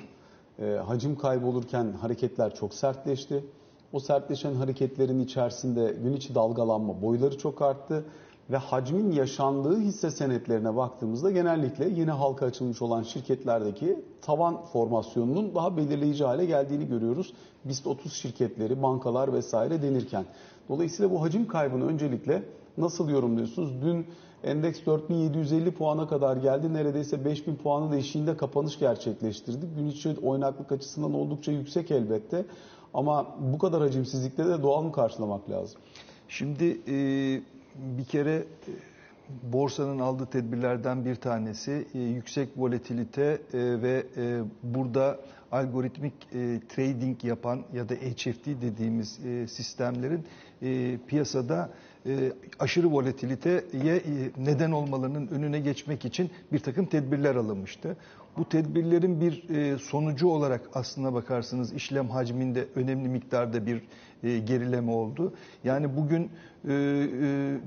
E, 0.60 0.66
hacim 0.66 1.18
kaybı 1.18 1.48
olurken 1.48 1.92
hareketler 2.02 2.56
çok 2.56 2.74
sertleşti. 2.74 3.46
O 3.94 4.00
sertleşen 4.00 4.54
hareketlerin 4.54 5.20
içerisinde 5.20 5.96
gün 6.04 6.14
içi 6.14 6.36
dalgalanma 6.36 7.02
boyları 7.02 7.38
çok 7.38 7.62
arttı 7.62 8.06
ve 8.52 8.58
hacmin 8.58 9.12
yaşandığı 9.12 9.80
hisse 9.80 10.12
senetlerine 10.12 10.76
baktığımızda 10.76 11.32
genellikle 11.32 11.90
yeni 11.90 12.12
halka 12.12 12.46
açılmış 12.46 12.82
olan 12.82 13.04
şirketlerdeki 13.04 14.00
tavan 14.22 14.66
formasyonunun 14.66 15.56
daha 15.56 15.78
belirleyici 15.78 16.24
hale 16.24 16.46
geldiğini 16.46 16.88
görüyoruz. 16.88 17.34
BIST 17.66 17.88
30 17.88 18.14
şirketleri, 18.14 18.84
bankalar 18.84 19.34
vesaire 19.34 19.82
denirken. 19.82 20.26
Dolayısıyla 20.70 21.12
bu 21.12 21.22
hacim 21.22 21.48
kaybını 21.48 21.88
öncelikle 21.88 22.44
nasıl 22.78 23.10
yorumluyorsunuz? 23.10 23.82
Dün 23.82 24.08
endeks 24.44 24.86
4750 24.86 25.72
puana 25.72 26.08
kadar 26.08 26.38
geldi. 26.38 26.74
Neredeyse 26.74 27.26
5000 27.26 27.56
puanın 27.56 27.92
eşiğinde 27.98 28.38
kapanış 28.38 28.80
gerçekleştirdi. 28.80 29.66
Gün 29.78 29.88
içi 29.88 30.16
oynaklık 30.24 30.72
açısından 30.72 31.14
oldukça 31.14 31.52
yüksek 31.52 31.92
elbette. 31.92 32.46
Ama 32.94 33.36
bu 33.54 33.58
kadar 33.58 33.82
hacimsizlikte 33.82 34.46
de 34.46 34.64
doğal 34.64 34.84
mı 34.84 34.92
karşılamak 34.92 35.50
lazım? 35.50 35.82
Şimdi 36.28 36.78
e, 36.88 36.96
bir 37.98 38.06
kere 38.06 38.34
e, 38.36 38.44
borsanın 39.54 40.00
aldığı 40.00 40.26
tedbirlerden 40.26 41.06
bir 41.06 41.16
tanesi 41.16 41.88
e, 41.94 42.00
yüksek 42.00 42.50
volatilite 42.58 43.24
e, 43.24 43.58
ve 43.82 44.06
e, 44.18 44.42
burada 44.64 45.20
algoritmik 45.52 46.14
e, 46.34 46.60
trading 46.70 47.24
yapan 47.24 47.64
ya 47.74 47.90
da 47.90 47.94
HFT 47.94 48.46
dediğimiz 48.46 49.26
e, 49.26 49.48
sistemlerin 49.48 50.26
e, 50.62 50.98
piyasada 51.08 51.70
e, 52.06 52.34
aşırı 52.60 52.92
volatiliteye 52.92 53.96
e, 53.96 54.02
neden 54.38 54.72
olmalarının 54.72 55.28
önüne 55.28 55.60
geçmek 55.60 56.06
için 56.06 56.32
bir 56.52 56.60
takım 56.60 56.86
tedbirler 56.86 57.36
alınmıştı. 57.36 57.98
Bu 58.38 58.50
tedbirlerin 58.50 59.22
bir 59.22 59.50
e, 59.50 59.78
sonucu 59.78 60.28
olarak 60.28 60.62
aslına 60.74 61.14
bakarsınız 61.14 61.74
işlem 61.74 62.10
hacminde 62.10 62.68
önemli 62.76 63.08
miktarda 63.08 63.66
bir 63.66 63.82
gerileme 64.24 64.92
oldu. 64.92 65.34
Yani 65.64 65.98
bugün 65.98 66.32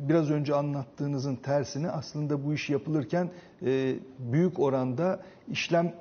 biraz 0.08 0.30
önce 0.30 0.54
anlattığınızın 0.54 1.36
tersine 1.36 1.90
aslında 1.90 2.44
bu 2.44 2.54
iş 2.54 2.70
yapılırken 2.70 3.30
büyük 4.18 4.60
oranda 4.60 5.22
işlem 5.48 5.94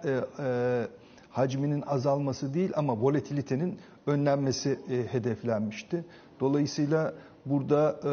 hacminin 1.30 1.82
azalması 1.82 2.54
değil 2.54 2.72
ama 2.76 3.02
volatilitenin 3.02 3.80
önlenmesi 4.08 4.80
hedeflenmişti. 5.12 6.06
Dolayısıyla 6.40 7.14
burada 7.46 8.00
e, 8.04 8.12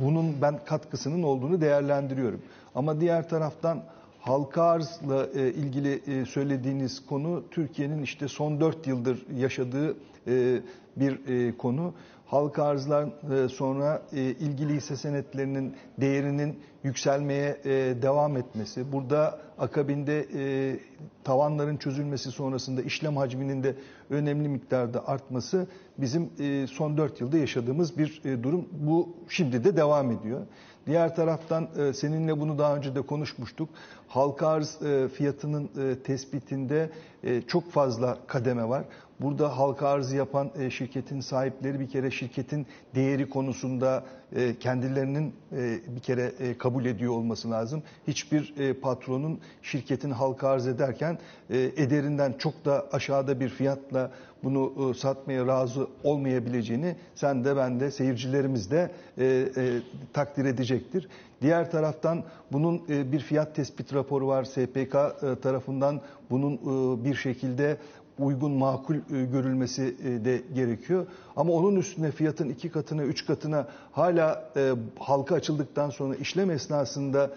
bunun 0.00 0.42
ben 0.42 0.64
katkısının 0.64 1.22
olduğunu 1.22 1.60
değerlendiriyorum. 1.60 2.42
Ama 2.74 3.00
diğer 3.00 3.28
taraftan 3.28 3.82
halka 4.20 4.62
arzla 4.62 5.26
e, 5.34 5.52
ilgili 5.52 6.02
e, 6.06 6.24
söylediğiniz 6.24 7.06
konu 7.06 7.44
Türkiye'nin 7.50 8.02
işte 8.02 8.28
son 8.28 8.60
4 8.60 8.86
yıldır 8.86 9.26
yaşadığı 9.36 9.96
e, 10.26 10.60
bir 10.96 11.28
e, 11.28 11.56
konu. 11.56 11.94
Halka 12.28 12.64
arzlar 12.64 13.04
e, 13.04 13.48
sonra 13.48 14.02
e, 14.12 14.20
ilgili 14.20 14.74
hisse 14.74 14.96
senetlerinin 14.96 15.76
değerinin 16.00 16.60
yükselmeye 16.84 17.60
e, 17.64 17.70
devam 18.02 18.36
etmesi, 18.36 18.92
burada 18.92 19.40
akabinde 19.58 20.26
tavanların 21.24 21.76
çözülmesi 21.76 22.30
sonrasında 22.30 22.82
işlem 22.82 23.16
hacminin 23.16 23.62
de 23.62 23.74
önemli 24.10 24.48
miktarda 24.48 25.08
artması 25.08 25.66
bizim 25.98 26.30
son 26.70 26.96
4 26.96 27.20
yılda 27.20 27.38
yaşadığımız 27.38 27.98
bir 27.98 28.22
durum. 28.42 28.68
Bu 28.72 29.08
şimdi 29.28 29.64
de 29.64 29.76
devam 29.76 30.10
ediyor. 30.10 30.40
Diğer 30.86 31.16
taraftan 31.16 31.68
seninle 31.94 32.40
bunu 32.40 32.58
daha 32.58 32.76
önce 32.76 32.94
de 32.94 33.02
konuşmuştuk. 33.02 33.68
Halka 34.08 34.48
arz 34.48 34.78
fiyatının 35.14 35.70
tespitinde 36.04 36.90
çok 37.46 37.70
fazla 37.70 38.18
kademe 38.26 38.68
var. 38.68 38.84
Burada 39.20 39.58
halka 39.58 39.88
arzı 39.88 40.16
yapan 40.16 40.50
e, 40.58 40.70
şirketin 40.70 41.20
sahipleri 41.20 41.80
bir 41.80 41.88
kere 41.88 42.10
şirketin 42.10 42.66
değeri 42.94 43.28
konusunda 43.30 44.04
e, 44.36 44.58
kendilerinin 44.58 45.34
e, 45.52 45.78
bir 45.96 46.00
kere 46.00 46.32
e, 46.40 46.58
kabul 46.58 46.84
ediyor 46.84 47.12
olması 47.12 47.50
lazım. 47.50 47.82
Hiçbir 48.08 48.54
e, 48.58 48.72
patronun 48.72 49.40
şirketin 49.62 50.10
halka 50.10 50.48
arz 50.48 50.66
ederken 50.66 51.18
e, 51.50 51.58
ederinden 51.58 52.34
çok 52.38 52.64
da 52.64 52.86
aşağıda 52.92 53.40
bir 53.40 53.48
fiyatla 53.48 54.10
bunu 54.44 54.90
e, 54.90 54.94
satmaya 54.94 55.46
razı 55.46 55.86
olmayabileceğini 56.04 56.96
sen 57.14 57.44
de 57.44 57.56
ben 57.56 57.80
de 57.80 57.90
seyircilerimiz 57.90 58.70
de 58.70 58.90
e, 59.18 59.24
e, 59.24 59.78
takdir 60.12 60.44
edecektir. 60.44 61.08
Diğer 61.42 61.70
taraftan 61.70 62.22
bunun 62.52 62.82
e, 62.88 63.12
bir 63.12 63.20
fiyat 63.20 63.54
tespit 63.54 63.94
raporu 63.94 64.26
var 64.26 64.44
SPK 64.44 64.94
e, 64.94 65.40
tarafından 65.42 66.00
bunun 66.30 66.54
e, 66.54 67.04
bir 67.04 67.14
şekilde 67.14 67.76
uygun 68.18 68.52
makul 68.52 68.94
görülmesi 69.32 69.96
de 70.24 70.42
gerekiyor. 70.54 71.06
Ama 71.36 71.52
onun 71.52 71.76
üstüne 71.76 72.10
fiyatın 72.10 72.48
iki 72.48 72.68
katına, 72.70 73.02
üç 73.02 73.26
katına 73.26 73.68
hala 73.92 74.50
halka 74.98 75.34
açıldıktan 75.34 75.90
sonra 75.90 76.14
işlem 76.14 76.50
esnasında 76.50 77.30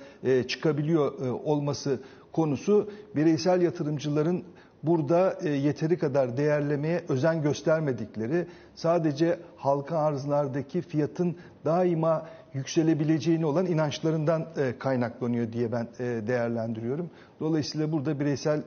çıkabiliyor 0.47 1.19
olması 1.43 1.99
konusu 2.31 2.89
bireysel 3.15 3.61
yatırımcıların 3.61 4.43
burada 4.83 5.37
yeteri 5.43 5.97
kadar 5.97 6.37
değerlemeye 6.37 7.03
özen 7.09 7.41
göstermedikleri, 7.41 8.47
sadece 8.75 9.39
halka 9.57 9.97
arzlardaki 9.97 10.81
fiyatın 10.81 11.35
daima 11.65 12.25
yükselebileceğine 12.53 13.45
olan 13.45 13.65
inançlarından 13.65 14.47
e, 14.57 14.77
kaynaklanıyor 14.79 15.53
diye 15.53 15.71
ben 15.71 15.87
e, 15.99 16.03
değerlendiriyorum. 16.27 17.09
Dolayısıyla 17.39 17.91
burada 17.91 18.19
bireysel 18.19 18.61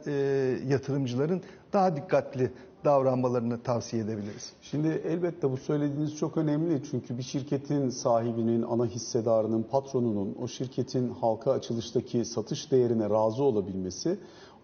yatırımcıların 0.68 1.42
daha 1.72 1.96
dikkatli 1.96 2.50
davranmalarını 2.84 3.62
tavsiye 3.62 4.02
edebiliriz. 4.02 4.52
Şimdi 4.62 4.88
elbette 4.88 5.50
bu 5.50 5.56
söylediğiniz 5.56 6.16
çok 6.16 6.36
önemli 6.36 6.82
çünkü 6.90 7.18
bir 7.18 7.22
şirketin 7.22 7.88
sahibinin, 7.88 8.62
ana 8.62 8.86
hissedarının, 8.86 9.62
patronunun 9.62 10.36
o 10.42 10.48
şirketin 10.48 11.08
halka 11.08 11.52
açılıştaki 11.52 12.24
satış 12.24 12.72
değerine 12.72 13.10
razı 13.10 13.42
olabilmesi 13.42 14.18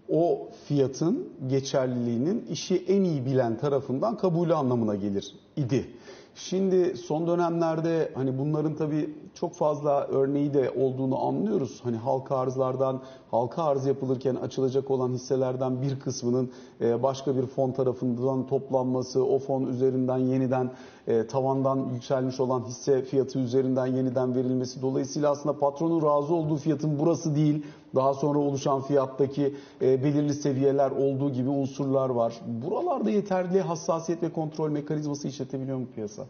o 0.08 0.48
fiyatın 0.64 1.28
geçerliliğinin 1.46 2.46
işi 2.50 2.84
en 2.88 3.04
iyi 3.04 3.26
bilen 3.26 3.58
tarafından 3.58 4.16
kabulü 4.16 4.54
anlamına 4.54 4.94
gelir 4.94 5.34
idi. 5.56 5.90
Şimdi 6.34 6.96
son 6.96 7.26
dönemlerde 7.26 8.12
hani 8.14 8.38
bunların 8.38 8.75
tabii 8.75 9.14
çok 9.34 9.54
fazla 9.54 10.06
örneği 10.06 10.54
de 10.54 10.70
olduğunu 10.70 11.18
anlıyoruz. 11.26 11.80
Hani 11.82 11.96
halka 11.96 12.37
arzlardan, 12.37 13.00
halka 13.30 13.64
arz 13.64 13.87
yapılırken 13.87 14.34
açılacak 14.34 14.90
olan 14.90 15.12
hisselerden 15.12 15.82
bir 15.82 16.00
kısmının 16.00 16.50
e, 16.80 17.02
başka 17.02 17.37
bir 17.37 17.46
fon 17.46 17.72
tarafından 17.72 18.46
toplanması, 18.46 19.25
o 19.25 19.38
fon 19.38 19.66
üzerinden 19.66 20.18
yeniden 20.18 20.70
e, 21.06 21.26
tavandan 21.26 21.88
yükselmiş 21.94 22.40
olan 22.40 22.64
hisse 22.66 23.02
fiyatı 23.02 23.38
üzerinden 23.38 23.87
yeniden 23.87 24.34
verilmesi. 24.34 24.82
Dolayısıyla 24.82 25.30
aslında 25.30 25.58
patronun 25.58 26.02
razı 26.02 26.34
olduğu 26.34 26.56
fiyatın 26.56 26.99
burası 26.99 27.37
değil, 27.37 27.66
daha 27.94 28.14
sonra 28.14 28.38
oluşan 28.38 28.82
fiyattaki 28.82 29.54
e, 29.82 30.04
belirli 30.04 30.35
seviyeler 30.35 30.90
olduğu 30.90 31.32
gibi 31.32 31.49
unsurlar 31.49 32.11
var. 32.11 32.40
Buralarda 32.47 33.11
yeterli 33.11 33.61
hassasiyet 33.61 34.23
ve 34.23 34.32
kontrol 34.32 34.70
mekanizması 34.70 35.28
işletebiliyor 35.28 35.78
mu 35.78 35.87
piyasa? 35.94 36.26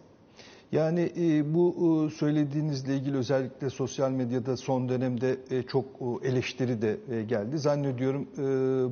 Yani 0.73 1.13
e, 1.21 1.55
bu 1.55 1.75
e, 2.07 2.11
söylediğinizle 2.15 2.97
ilgili 2.97 3.17
özellikle 3.17 3.71
sosyal 3.71 4.11
medyada 4.11 4.57
son 4.57 4.89
dönemde 4.89 5.37
e, 5.51 5.63
çok 5.63 5.85
eleştiri 6.23 6.83
de 6.83 6.99
geldi. 7.23 7.59
Zannediyorum 7.59 8.27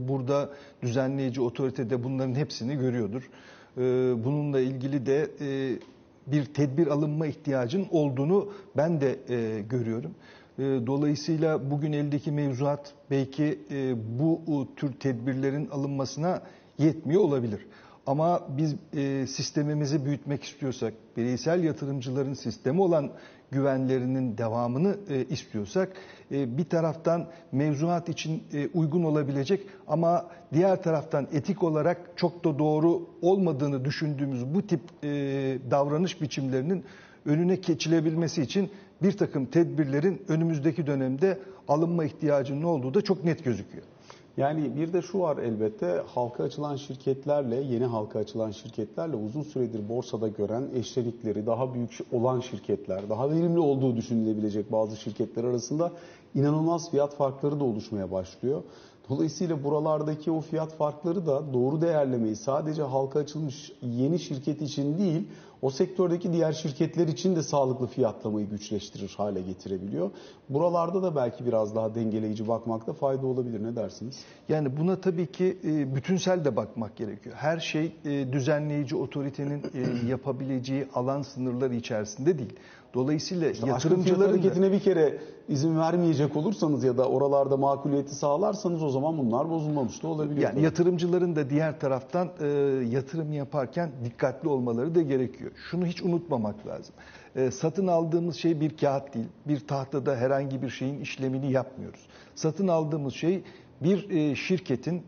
burada 0.09 0.51
düzenleyici 0.83 1.41
otorite 1.41 1.91
de 1.91 2.05
bunların 2.05 2.35
hepsini 2.35 2.77
görüyordur. 2.77 3.31
Bununla 4.25 4.61
ilgili 4.61 5.07
de 5.07 5.31
bir 6.27 6.45
tedbir 6.45 6.87
alınma 6.87 7.27
ihtiyacının 7.27 7.87
olduğunu 7.91 8.49
ben 8.77 9.01
de 9.01 9.19
e, 9.29 9.61
görüyorum. 9.61 10.15
E, 10.59 10.63
dolayısıyla 10.87 11.71
bugün 11.71 11.93
eldeki 11.93 12.33
mevzuat 12.33 12.93
belki 13.11 13.59
e, 13.71 13.95
bu 14.19 14.41
e, 14.49 14.75
tür 14.77 14.93
tedbirlerin 14.93 15.69
alınmasına 15.69 16.43
yetmiyor 16.79 17.23
olabilir. 17.23 17.67
Ama 18.07 18.41
biz 18.57 18.75
e, 18.97 19.27
sistemimizi 19.27 20.05
büyütmek 20.05 20.45
istiyorsak, 20.45 20.95
bireysel 21.17 21.65
yatırımcıların 21.65 22.35
sistemi 22.35 22.81
olan 22.83 23.11
güvenlerinin 23.51 24.39
devamını 24.39 24.97
istiyorsak, 25.31 25.93
bir 26.31 26.65
taraftan 26.65 27.27
mevzuat 27.53 28.09
için 28.09 28.43
uygun 28.75 29.03
olabilecek 29.03 29.67
ama 29.87 30.27
diğer 30.53 30.83
taraftan 30.83 31.29
etik 31.33 31.63
olarak 31.63 32.01
çok 32.17 32.45
da 32.45 32.59
doğru 32.59 33.07
olmadığını 33.23 33.85
düşündüğümüz 33.85 34.55
bu 34.55 34.67
tip 34.67 34.81
davranış 35.71 36.21
biçimlerinin 36.21 36.85
önüne 37.27 37.55
geçilebilmesi 37.55 38.43
için 38.43 38.71
bir 39.03 39.13
takım 39.13 39.47
tedbirlerin 39.47 40.23
önümüzdeki 40.29 40.87
dönemde 40.87 41.39
alınma 41.69 42.05
ihtiyacının 42.05 42.63
olduğu 42.63 42.95
da 42.95 43.03
çok 43.03 43.25
net 43.25 43.45
gözüküyor. 43.45 43.85
Yani 44.37 44.77
bir 44.77 44.93
de 44.93 45.03
şu 45.03 45.21
var 45.21 45.37
elbette 45.37 46.03
halka 46.07 46.45
açılan 46.45 46.77
şirketlerle 46.77 47.57
yeni 47.57 47.85
halka 47.85 48.19
açılan 48.19 48.51
şirketlerle 48.51 49.17
uzun 49.17 49.43
süredir 49.43 49.89
borsada 49.89 50.29
gören 50.29 50.69
eşlenikleri 50.75 51.47
daha 51.47 51.75
büyük 51.75 51.99
olan 52.13 52.41
şirketler, 52.41 53.09
daha 53.09 53.31
verimli 53.31 53.59
olduğu 53.59 53.97
düşünülebilecek 53.97 54.73
bazı 54.73 54.97
şirketler 54.97 55.45
arasında 55.45 55.93
inanılmaz 56.35 56.91
fiyat 56.91 57.17
farkları 57.17 57.61
da 57.61 57.65
oluşmaya 57.65 58.11
başlıyor. 58.11 58.63
Dolayısıyla 59.09 59.65
buralardaki 59.65 60.31
o 60.31 60.41
fiyat 60.41 60.73
farkları 60.73 61.27
da 61.27 61.53
doğru 61.53 61.81
değerlemeyi 61.81 62.37
sadece 62.37 62.83
halka 62.83 63.19
açılmış 63.19 63.73
yeni 63.83 64.19
şirket 64.19 64.63
için 64.63 64.99
değil, 64.99 65.29
o 65.63 65.71
sektördeki 65.71 66.33
diğer 66.33 66.53
şirketler 66.53 67.09
için 67.09 67.37
de 67.37 67.43
sağlıklı 67.43 67.87
fiyatlamayı 67.87 68.49
güçleştirir 68.49 69.15
hale 69.17 69.41
getirebiliyor. 69.41 70.11
Buralarda 70.49 71.03
da 71.03 71.17
belki 71.17 71.47
biraz 71.47 71.75
daha 71.75 71.95
dengeleyici 71.95 72.49
bakmakta 72.49 72.93
fayda 72.93 73.27
olabilir. 73.27 73.63
Ne 73.63 73.77
dersiniz? 73.77 74.19
Yani 74.49 74.77
buna 74.77 75.01
tabii 75.01 75.27
ki 75.27 75.59
e, 75.65 75.95
bütünsel 75.95 76.45
de 76.45 76.57
bakmak 76.57 76.97
gerekiyor. 76.97 77.37
Her 77.39 77.59
şey 77.61 77.93
e, 78.05 78.33
düzenleyici 78.33 78.97
otoritenin 78.97 79.63
e, 79.75 80.09
yapabileceği 80.09 80.87
alan 80.95 81.23
sınırları 81.23 81.75
içerisinde 81.75 82.39
değil. 82.39 82.55
Dolayısıyla 82.95 83.51
işte 83.51 83.67
yatırımcıların 83.67 84.31
hareketine 84.31 84.73
bir 84.73 84.81
kere 84.81 85.19
izin 85.49 85.79
vermeyecek 85.79 86.37
olursanız 86.37 86.85
ya 86.85 86.97
da 86.97 87.09
oralarda 87.09 87.57
makuliyeti 87.57 88.15
sağlarsanız 88.15 88.83
o 88.83 88.89
zaman 88.89 89.19
bunlar 89.19 89.51
bozulmamış 89.51 90.03
da 90.03 90.09
olabilir. 90.09 90.41
Yani 90.41 90.63
yatırımcıların 90.63 91.37
da 91.37 91.51
diğer 91.51 91.81
taraftan 91.81 92.29
e, 92.41 92.47
yatırım 92.91 93.33
yaparken 93.33 93.91
dikkatli 94.05 94.49
olmaları 94.49 94.95
da 94.95 95.03
gerekiyor. 95.03 95.51
Şunu 95.71 95.87
hiç 95.87 96.03
unutmamak 96.03 96.67
lazım. 96.67 96.95
E, 97.37 97.51
satın 97.51 97.87
aldığımız 97.87 98.37
şey 98.37 98.61
bir 98.61 98.77
kağıt 98.77 99.15
değil. 99.15 99.27
Bir 99.49 99.61
tahtada 99.61 100.17
herhangi 100.17 100.63
bir 100.63 100.71
şeyin 100.71 101.01
işlemini 101.01 101.53
yapmıyoruz. 101.53 102.01
Satın 102.35 102.69
aldığımız 102.69 103.15
şey 103.15 103.43
bir 103.81 104.11
e, 104.11 104.35
şirketin 104.35 105.03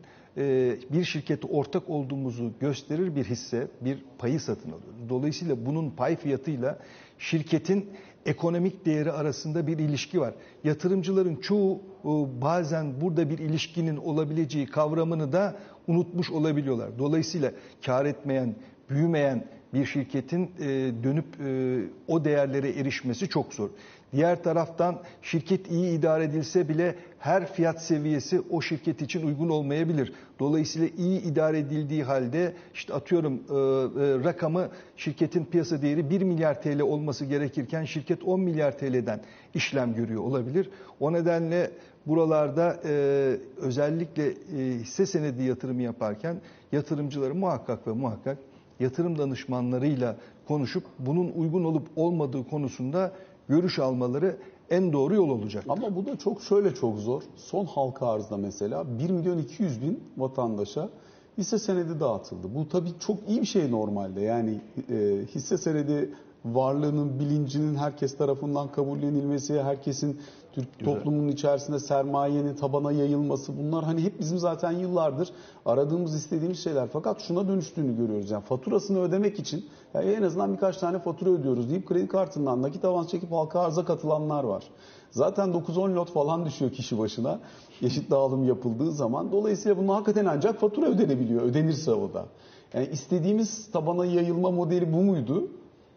bir 0.93 1.05
şirkete 1.05 1.47
ortak 1.47 1.91
olduğumuzu 1.91 2.53
gösterir 2.61 3.17
bir 3.17 3.25
hisse, 3.25 3.69
bir 3.81 4.05
payı 4.19 4.41
satın 4.41 4.69
alıyoruz. 4.69 5.09
Dolayısıyla 5.09 5.67
bunun 5.67 5.91
pay 5.91 6.17
fiyatıyla 6.17 6.79
şirketin 7.19 7.91
ekonomik 8.27 8.87
değeri 8.87 9.13
arasında 9.13 9.67
bir 9.67 9.79
ilişki 9.79 10.21
var. 10.21 10.35
Yatırımcıların 10.65 11.37
çoğu 11.37 11.75
e, 12.05 12.09
bazen 12.43 13.01
burada 13.01 13.31
bir 13.31 13.39
ilişkinin 13.39 13.97
olabileceği 13.97 14.67
kavramını 14.67 15.33
da 15.33 15.57
unutmuş 15.87 16.31
olabiliyorlar. 16.31 16.99
Dolayısıyla 16.99 17.53
kar 17.87 18.05
etmeyen, 18.05 18.55
büyümeyen 18.91 19.45
bir 19.75 19.85
şirketin 19.87 20.51
e, 20.61 20.67
dönüp 21.05 21.41
e, 21.41 21.81
o 22.09 22.25
değerlere 22.25 22.71
erişmesi 22.71 23.29
çok 23.29 23.55
zor. 23.55 23.71
Diğer 24.13 24.43
taraftan 24.43 24.99
şirket 25.23 25.71
iyi 25.71 25.99
idare 25.99 26.25
edilse 26.25 26.69
bile 26.69 26.95
her 27.19 27.53
fiyat 27.53 27.83
seviyesi 27.83 28.43
o 28.51 28.61
şirket 28.61 29.03
için 29.03 29.27
uygun 29.27 29.49
olmayabilir. 29.49 30.13
Dolayısıyla 30.39 30.89
iyi 30.99 31.23
idare 31.23 31.59
edildiği 31.59 32.05
halde 32.05 32.53
işte 32.75 32.95
atıyorum 32.95 33.35
e, 33.35 33.39
e, 33.39 34.25
rakamı 34.25 34.69
şirketin 34.97 35.45
piyasa 35.45 35.83
değeri 35.83 36.11
1 36.11 36.23
milyar 36.23 36.63
TL 36.63 36.81
olması 36.81 37.25
gerekirken 37.25 37.85
şirket 37.85 38.23
10 38.25 38.41
milyar 38.41 38.79
TL'den 38.79 39.21
işlem 39.55 39.95
görüyor 39.95 40.23
olabilir. 40.23 40.71
O 41.01 41.13
nedenle 41.13 41.71
buralarda 42.07 42.81
e, 42.85 42.93
özellikle 43.57 44.27
e, 44.27 44.35
hisse 44.79 45.07
senedi 45.07 45.43
yatırımı 45.43 45.83
yaparken 45.83 46.37
yatırımcıları 46.73 47.35
muhakkak 47.35 47.87
ve 47.87 47.93
muhakkak 47.93 48.39
yatırım 48.81 49.19
danışmanlarıyla 49.19 50.17
konuşup 50.49 50.85
bunun 50.99 51.33
uygun 51.37 51.65
olup 51.65 51.89
olmadığı 51.97 52.49
konusunda 52.49 53.13
görüş 53.49 53.79
almaları 53.79 54.37
en 54.71 54.93
doğru 54.93 55.15
yol 55.15 55.29
olacak. 55.29 55.65
Ama 55.69 55.97
bu 55.97 56.07
da 56.07 56.17
çok 56.17 56.43
şöyle 56.43 56.75
çok 56.75 56.99
zor. 56.99 57.23
Son 57.37 57.65
halka 57.65 58.07
arzda 58.07 58.37
mesela 58.37 58.99
1 58.99 59.11
milyon 59.11 59.39
200 59.39 59.83
bin 59.83 60.05
vatandaşa 60.17 60.89
hisse 61.39 61.59
senedi 61.59 62.01
dağıtıldı. 62.01 62.55
Bu 62.55 62.69
tabii 62.69 62.91
çok 63.01 63.17
iyi 63.29 63.41
bir 63.41 63.47
şey 63.47 63.71
normalde. 63.71 64.21
Yani 64.21 64.61
e, 64.91 65.19
hisse 65.35 65.59
senedi 65.59 66.15
varlığının 66.45 67.21
bilincinin 67.21 67.75
herkes 67.75 68.17
tarafından 68.17 68.73
kabullenilmesi, 68.73 69.63
herkesin 69.63 70.21
Türk 70.53 70.79
Güzel. 70.79 70.95
toplumunun 70.95 71.29
içerisinde 71.29 71.79
sermayenin 71.79 72.55
tabana 72.55 72.93
yayılması 72.93 73.59
bunlar 73.59 73.85
hani 73.85 74.03
hep 74.05 74.21
bizim 74.21 74.39
zaten 74.39 74.73
yıllardır 74.73 75.29
aradığımız 75.67 76.15
istediğimiz 76.15 76.65
şeyler. 76.65 76.89
Fakat 76.93 77.21
şuna 77.21 77.49
dönüştüğünü 77.49 77.97
görüyoruz. 77.97 78.31
Yani 78.31 78.45
faturasını 78.45 79.01
ödemek 79.03 79.39
için 79.39 79.67
yani 79.95 80.11
en 80.11 80.23
azından 80.23 80.53
birkaç 80.53 80.77
tane 80.77 80.99
fatura 80.99 81.31
ödüyoruz 81.31 81.71
deyip 81.71 81.87
kredi 81.87 82.09
kartından 82.09 82.63
nakit 82.63 82.85
avans 82.85 83.09
çekip 83.09 83.33
halka 83.33 83.61
arza 83.61 83.85
katılanlar 83.85 84.45
var. 84.45 84.65
Zaten 85.11 85.49
9-10 85.49 85.95
lot 85.95 86.13
falan 86.13 86.47
düşüyor 86.47 86.73
kişi 86.73 86.99
başına 86.99 87.41
eşit 87.83 88.11
dağılım 88.11 88.45
yapıldığı 88.45 88.93
zaman. 88.93 89.33
Dolayısıyla 89.33 89.79
bunun 89.79 89.89
hakikaten 89.89 90.25
ancak 90.25 90.61
fatura 90.61 90.87
ödenebiliyor. 90.87 91.43
Ödenirse 91.43 91.93
o 91.93 92.15
da. 92.15 92.27
Yani 92.75 92.89
istediğimiz 92.93 93.71
tabana 93.71 94.07
yayılma 94.07 94.51
modeli 94.51 94.93
bu 94.93 94.97
muydu? 94.97 95.49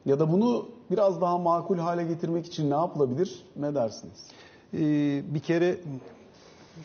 Ya 0.05 0.19
da 0.19 0.31
bunu 0.31 0.65
biraz 0.91 1.21
daha 1.21 1.37
makul 1.37 1.77
hale 1.77 2.03
getirmek 2.03 2.45
için 2.45 2.69
ne 2.69 2.75
yapılabilir? 2.75 3.45
Ne 3.55 3.75
dersiniz? 3.75 4.27
Ee, 4.73 5.23
bir 5.33 5.39
kere 5.39 5.77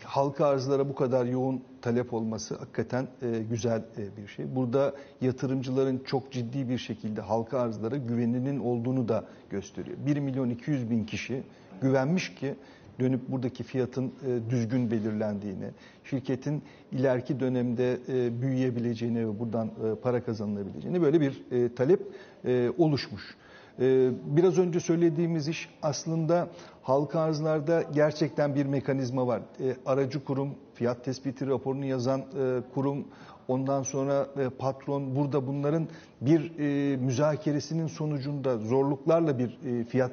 halka 0.05 0.47
arzlara 0.47 0.89
bu 0.89 0.95
kadar 0.95 1.25
yoğun 1.25 1.63
talep 1.83 2.15
olması 2.15 2.57
hakikaten 2.57 3.09
e, 3.23 3.43
güzel 3.51 3.83
e, 3.99 4.17
bir 4.23 4.29
şey. 4.29 4.57
Burada 4.57 4.95
yatırımcıların 5.21 6.03
çok 6.07 6.33
ciddi 6.33 6.69
bir 6.69 6.79
şekilde 6.79 7.21
halka 7.21 7.59
arzlara 7.59 7.97
güveninin 7.97 8.61
olduğunu 8.61 9.09
da 9.09 9.25
gösteriyor. 9.51 9.97
1 10.07 10.17
milyon 10.17 10.51
200 10.51 10.91
bin 10.91 11.05
kişi 11.05 11.43
güvenmiş 11.83 12.35
ki 12.35 12.55
dönüp 13.01 13.29
buradaki 13.29 13.65
fiyatın 13.65 14.07
e, 14.07 14.51
düzgün 14.51 14.91
belirlendiğini, 14.91 15.71
şirketin 16.05 16.63
ileriki 16.93 17.41
dönemde 17.41 17.99
e, 18.09 18.43
büyüyebileceğini 18.43 19.29
ve 19.29 19.39
buradan 19.39 19.67
e, 19.67 19.95
para 19.95 20.25
kazanılabileceğini 20.25 21.03
böyle 21.03 21.21
bir 21.21 21.43
e, 21.51 21.75
talep 21.75 22.03
e, 22.45 22.71
oluşmuş. 22.79 23.37
E, 23.81 24.11
biraz 24.37 24.59
önce 24.59 24.81
söylediğimiz 24.81 25.49
iş 25.49 25.69
aslında 25.83 26.49
halka 26.83 27.21
arzlarda 27.21 27.83
gerçekten 27.95 28.55
bir 28.55 28.67
mekanizma 28.67 29.27
var. 29.27 29.41
E, 29.61 29.77
aracı 29.87 30.25
kurum, 30.25 30.55
fiyat 30.75 31.05
tespiti 31.05 31.47
raporunu 31.47 31.85
yazan 31.85 32.21
e, 32.21 32.61
kurum, 32.75 33.05
ondan 33.49 33.83
sonra 33.83 34.27
e, 34.39 34.49
patron 34.49 35.17
burada 35.17 35.47
bunların 35.47 35.89
bir 36.21 36.59
e, 36.59 36.97
müzakeresinin 36.97 37.87
sonucunda 37.87 38.59
zorluklarla 38.59 39.39
bir 39.39 39.59
fiyat 39.85 40.13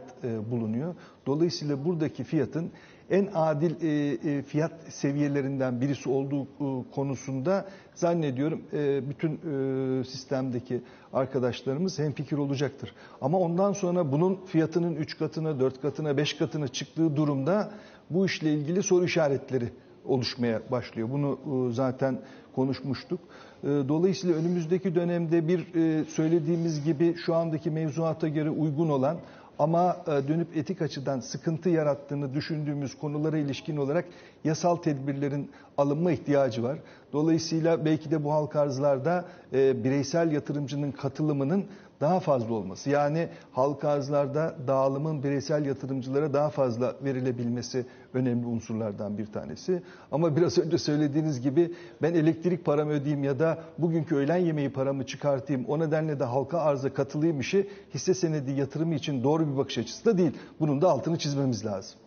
bulunuyor. 0.52 0.96
Dolayısıyla 1.26 1.86
buradaki 1.86 2.24
fiyatın 2.24 2.72
en 3.10 3.30
adil 3.34 3.76
e, 3.82 4.18
e, 4.32 4.42
fiyat 4.42 4.72
seviyelerinden 4.90 5.82
birisi 5.82 6.10
olduğu 6.10 6.44
e, 6.44 6.92
konusunda 6.96 7.66
zannediyorum 7.96 8.62
e, 8.74 9.10
bütün 9.10 9.32
e, 9.32 10.04
sistemdeki 10.04 10.82
arkadaşlarımız 11.14 12.00
hemfikir 12.00 12.38
olacaktır. 12.38 12.94
Ama 13.22 13.40
ondan 13.40 13.74
sonra 13.74 14.12
bunun 14.12 14.46
fiyatının 14.46 14.96
3 14.96 15.18
katına, 15.18 15.60
4 15.60 15.82
katına, 15.82 16.18
5 16.18 16.34
katına 16.34 16.68
çıktığı 16.68 17.16
durumda 17.16 17.72
bu 18.10 18.26
işle 18.26 18.54
ilgili 18.54 18.84
soru 18.84 19.06
işaretleri 19.06 19.70
oluşmaya 20.06 20.62
başlıyor. 20.72 21.10
Bunu 21.12 21.40
e, 21.70 21.74
zaten 21.74 22.20
konuşmuştuk. 22.56 23.20
E, 23.64 23.68
dolayısıyla 23.68 24.36
önümüzdeki 24.36 24.96
dönemde 24.96 25.48
bir 25.48 25.76
e, 25.76 26.06
söylediğimiz 26.06 26.84
gibi 26.84 27.16
şu 27.26 27.36
andaki 27.36 27.72
mevzuata 27.72 28.28
göre 28.28 28.50
uygun 28.50 28.90
olan 28.90 29.18
ama 29.60 29.98
dönüp 30.08 30.58
etik 30.58 30.82
açıdan 30.82 31.20
sıkıntı 31.20 31.70
yarattığını 31.70 32.34
düşündüğümüz 32.34 32.98
konulara 32.98 33.38
ilişkin 33.38 33.78
olarak 33.78 34.06
yasal 34.44 34.76
tedbirlerin 34.76 35.52
alınma 35.78 36.12
ihtiyacı 36.12 36.64
var. 36.64 36.78
Dolayısıyla 37.14 37.86
belki 37.86 38.12
de 38.12 38.24
bu 38.24 38.34
halk 38.34 38.56
arzlarda 38.56 39.26
bireysel 39.54 40.32
yatırımcının 40.32 40.92
katılımının 40.92 41.66
daha 42.02 42.20
fazla 42.20 42.54
olması. 42.54 42.90
Yani 42.90 43.30
halka 43.52 43.90
arzlarda 43.90 44.56
dağılımın 44.68 45.24
bireysel 45.24 45.66
yatırımcılara 45.66 46.34
daha 46.34 46.50
fazla 46.50 46.96
verilebilmesi 47.04 47.86
önemli 48.14 48.46
unsurlardan 48.46 49.18
bir 49.18 49.26
tanesi. 49.26 49.84
Ama 50.12 50.36
biraz 50.36 50.58
önce 50.66 50.78
söylediğiniz 50.78 51.42
gibi 51.42 51.74
ben 52.02 52.14
elektrik 52.14 52.66
paramı 52.66 52.92
ödeyeyim 52.92 53.24
ya 53.24 53.40
da 53.40 53.58
bugünkü 53.78 54.16
öğlen 54.16 54.38
yemeği 54.38 54.74
paramı 54.74 55.06
çıkartayım 55.06 55.66
o 55.66 55.80
nedenle 55.80 56.20
de 56.20 56.24
halka 56.24 56.60
arza 56.60 56.94
katılayım 56.94 57.40
işi 57.40 57.70
hisse 57.94 58.14
senedi 58.14 58.52
yatırımı 58.52 58.96
için 58.96 59.24
doğru 59.24 59.52
bir 59.52 59.58
bakış 59.58 59.78
açısı 59.78 60.06
da 60.06 60.18
değil. 60.18 60.32
Bunun 60.60 60.82
da 60.82 60.90
altını 60.90 61.18
çizmemiz 61.18 61.66
lazım. 61.66 62.00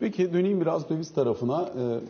Peki 0.00 0.32
döneyim 0.32 0.60
biraz 0.60 0.88
döviz 0.88 1.14
tarafına. 1.14 1.62
Ee, 1.62 2.00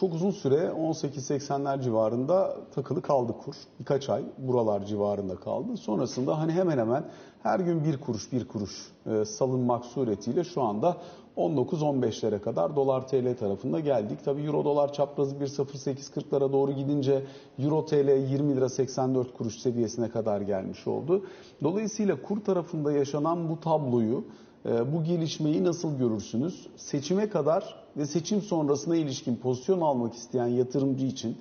çok 0.00 0.14
uzun 0.14 0.30
süre 0.30 0.56
18.80'ler 0.56 1.82
civarında 1.82 2.56
takılı 2.74 3.02
kaldı 3.02 3.32
kur. 3.44 3.54
Birkaç 3.80 4.08
ay 4.08 4.24
buralar 4.38 4.84
civarında 4.84 5.36
kaldı. 5.36 5.76
Sonrasında 5.76 6.38
hani 6.38 6.52
hemen 6.52 6.78
hemen 6.78 7.04
her 7.42 7.60
gün 7.60 7.84
bir 7.84 8.00
kuruş 8.00 8.32
bir 8.32 8.48
kuruş 8.48 8.92
e, 9.06 9.24
salınmak 9.24 9.84
suretiyle 9.84 10.44
şu 10.44 10.62
anda 10.62 10.96
19-15'lere 11.36 12.40
kadar 12.40 12.76
dolar 12.76 13.08
TL 13.08 13.36
tarafında 13.36 13.80
geldik. 13.80 14.24
Tabi 14.24 14.42
euro 14.42 14.64
dolar 14.64 14.92
çaprazı 14.92 15.36
1.08.40'lara 15.36 16.52
doğru 16.52 16.72
gidince 16.72 17.24
euro 17.58 17.84
TL 17.86 18.30
20 18.30 18.56
lira 18.56 18.68
84 18.68 19.34
kuruş 19.34 19.58
seviyesine 19.58 20.10
kadar 20.10 20.40
gelmiş 20.40 20.86
oldu. 20.86 21.24
Dolayısıyla 21.62 22.22
kur 22.22 22.44
tarafında 22.44 22.92
yaşanan 22.92 23.48
bu 23.48 23.60
tabloyu 23.60 24.24
bu 24.64 25.04
gelişmeyi 25.04 25.64
nasıl 25.64 25.98
görürsünüz? 25.98 26.66
Seçime 26.76 27.28
kadar 27.28 27.74
ve 27.96 28.06
seçim 28.06 28.42
sonrasına 28.42 28.96
ilişkin 28.96 29.36
pozisyon 29.36 29.80
almak 29.80 30.14
isteyen 30.14 30.46
yatırımcı 30.46 31.06
için 31.06 31.36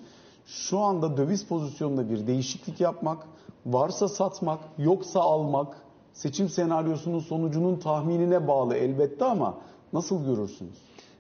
şu 0.46 0.80
anda 0.80 1.18
döviz 1.18 1.46
pozisyonunda 1.46 2.10
bir 2.10 2.28
değişiklik 2.28 2.80
yapmak, 2.82 3.28
varsa 3.66 4.08
satmak, 4.08 4.60
yoksa 4.78 5.20
almak, 5.20 5.78
seçim 6.14 6.50
senaryosunun 6.50 7.20
sonucunun 7.20 7.76
tahminine 7.76 8.48
bağlı 8.48 8.76
elbette 8.76 9.26
ama 9.26 9.58
nasıl 9.94 10.26
görürsünüz? 10.26 10.76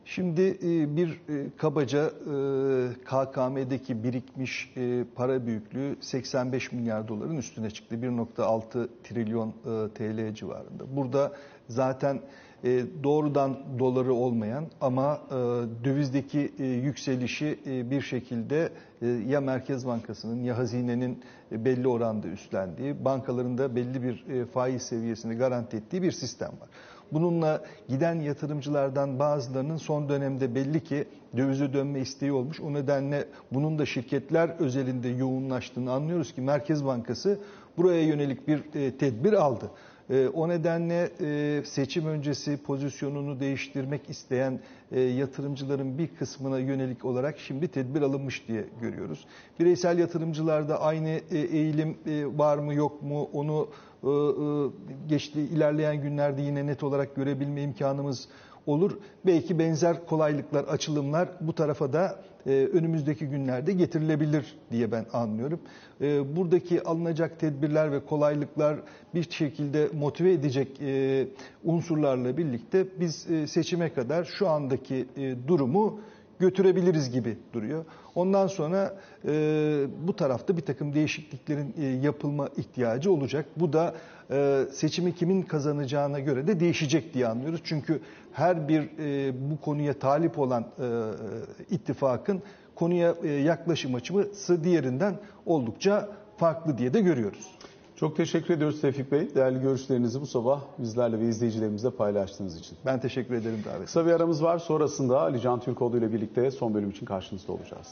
Şimdi 0.05 0.41
e, 0.41 0.95
bir 0.95 1.09
e, 1.09 1.49
kabaca 1.57 2.09
KKM'deki 3.05 4.03
birikmiş 4.03 4.73
para 5.15 5.45
büyüklüğü 5.45 5.97
85 6.01 6.71
milyar 6.71 7.07
doların 7.07 7.37
üstüne 7.37 7.69
çıktı. 7.69 7.95
1.6 7.95 8.87
trilyon 9.03 9.51
TL 9.95 10.33
civarında. 10.33 10.95
Burada 10.95 11.31
zaten 11.67 12.21
doğrudan 13.03 13.57
doları 13.79 14.13
olmayan 14.13 14.65
ama 14.81 15.21
dövizdeki 15.83 16.51
yükselişi 16.83 17.59
bir 17.65 18.01
şekilde 18.01 18.69
ya 19.27 19.41
Merkez 19.41 19.87
Bankası'nın 19.87 20.43
ya 20.43 20.57
hazinenin 20.57 21.23
belli 21.51 21.87
oranda 21.87 22.27
üstlendiği, 22.27 23.05
bankaların 23.05 23.57
da 23.57 23.75
belli 23.75 24.03
bir 24.03 24.45
faiz 24.45 24.81
seviyesini 24.81 25.35
garanti 25.35 25.77
ettiği 25.77 26.01
bir 26.01 26.11
sistem 26.11 26.49
var. 26.49 26.69
Bununla 27.11 27.63
giden 27.89 28.19
yatırımcılardan 28.19 29.19
bazılarının 29.19 29.77
son 29.77 30.09
dönemde 30.09 30.55
belli 30.55 30.83
ki 30.83 31.05
dövize 31.37 31.73
dönme 31.73 31.99
isteği 31.99 32.31
olmuş. 32.31 32.61
O 32.61 32.73
nedenle 32.73 33.25
bunun 33.53 33.79
da 33.79 33.85
şirketler 33.85 34.49
özelinde 34.59 35.09
yoğunlaştığını 35.09 35.91
anlıyoruz 35.91 36.33
ki 36.33 36.41
Merkez 36.41 36.85
Bankası 36.85 37.39
buraya 37.77 38.03
yönelik 38.03 38.47
bir 38.47 38.61
tedbir 38.99 39.33
aldı. 39.33 39.71
O 40.33 40.49
nedenle 40.49 41.11
seçim 41.65 42.07
öncesi 42.07 42.57
pozisyonunu 42.57 43.39
değiştirmek 43.39 44.09
isteyen 44.09 44.59
yatırımcıların 44.95 45.97
bir 45.97 46.07
kısmına 46.07 46.59
yönelik 46.59 47.05
olarak 47.05 47.39
şimdi 47.39 47.67
tedbir 47.67 48.01
alınmış 48.01 48.47
diye 48.47 48.65
görüyoruz. 48.81 49.25
Bireysel 49.59 49.99
yatırımcılarda 49.99 50.81
aynı 50.81 51.09
eğilim 51.31 51.97
var 52.37 52.57
mı 52.57 52.73
yok 52.73 53.01
mu 53.01 53.29
onu 53.33 53.69
geçti 55.09 55.41
ilerleyen 55.41 56.01
günlerde 56.01 56.41
yine 56.41 56.67
net 56.67 56.83
olarak 56.83 57.15
görebilme 57.15 57.61
imkanımız 57.61 58.27
olur. 58.65 58.97
Belki 59.25 59.59
benzer 59.59 60.05
kolaylıklar, 60.05 60.63
açılımlar 60.63 61.29
bu 61.41 61.55
tarafa 61.55 61.93
da 61.93 62.19
önümüzdeki 62.45 63.25
günlerde 63.27 63.73
getirilebilir 63.73 64.55
diye 64.71 64.91
ben 64.91 65.05
anlıyorum. 65.13 65.59
Buradaki 66.35 66.83
alınacak 66.83 67.39
tedbirler 67.39 67.91
ve 67.91 68.05
kolaylıklar 68.05 68.77
bir 69.15 69.31
şekilde 69.31 69.89
motive 69.93 70.33
edecek 70.33 70.81
unsurlarla 71.63 72.37
birlikte 72.37 72.85
biz 72.99 73.27
seçime 73.47 73.93
kadar 73.93 74.23
şu 74.23 74.49
andaki 74.49 75.05
durumu 75.47 75.99
götürebiliriz 76.39 77.11
gibi 77.11 77.37
duruyor. 77.53 77.85
Ondan 78.15 78.47
sonra 78.47 78.95
e, 79.27 79.31
bu 80.07 80.15
tarafta 80.15 80.57
bir 80.57 80.61
takım 80.61 80.93
değişikliklerin 80.93 81.73
e, 81.81 81.85
yapılma 81.85 82.49
ihtiyacı 82.57 83.11
olacak. 83.11 83.45
Bu 83.57 83.73
da 83.73 83.95
e, 84.31 84.65
seçimi 84.71 85.15
kimin 85.15 85.41
kazanacağına 85.41 86.19
göre 86.19 86.47
de 86.47 86.59
değişecek 86.59 87.13
diye 87.13 87.27
anlıyoruz. 87.27 87.61
Çünkü 87.63 88.01
her 88.33 88.67
bir 88.67 88.81
e, 88.99 89.33
bu 89.51 89.61
konuya 89.61 89.93
talip 89.99 90.39
olan 90.39 90.63
e, 90.63 90.87
ittifakın 91.75 92.41
konuya 92.75 93.15
e, 93.23 93.27
yaklaşım 93.29 93.95
açısı 93.95 94.63
diğerinden 94.63 95.19
oldukça 95.45 96.09
farklı 96.37 96.77
diye 96.77 96.93
de 96.93 97.01
görüyoruz. 97.01 97.47
Çok 97.95 98.15
teşekkür 98.17 98.53
ediyoruz 98.53 98.81
Tevfik 98.81 99.11
Bey. 99.11 99.35
Değerli 99.35 99.61
görüşlerinizi 99.61 100.21
bu 100.21 100.25
sabah 100.25 100.61
bizlerle 100.77 101.19
ve 101.19 101.27
izleyicilerimizle 101.27 101.89
paylaştığınız 101.89 102.59
için. 102.59 102.77
Ben 102.85 102.99
teşekkür 102.99 103.33
ederim 103.33 103.63
davet. 103.65 103.85
Kısa 103.85 104.05
bir 104.05 104.11
aramız 104.11 104.43
var. 104.43 104.59
Sonrasında 104.59 105.21
Ali 105.21 105.41
Can 105.41 105.59
Türkoğlu 105.59 105.97
ile 105.97 106.13
birlikte 106.13 106.51
son 106.51 106.73
bölüm 106.73 106.89
için 106.89 107.05
karşınızda 107.05 107.53
olacağız. 107.53 107.87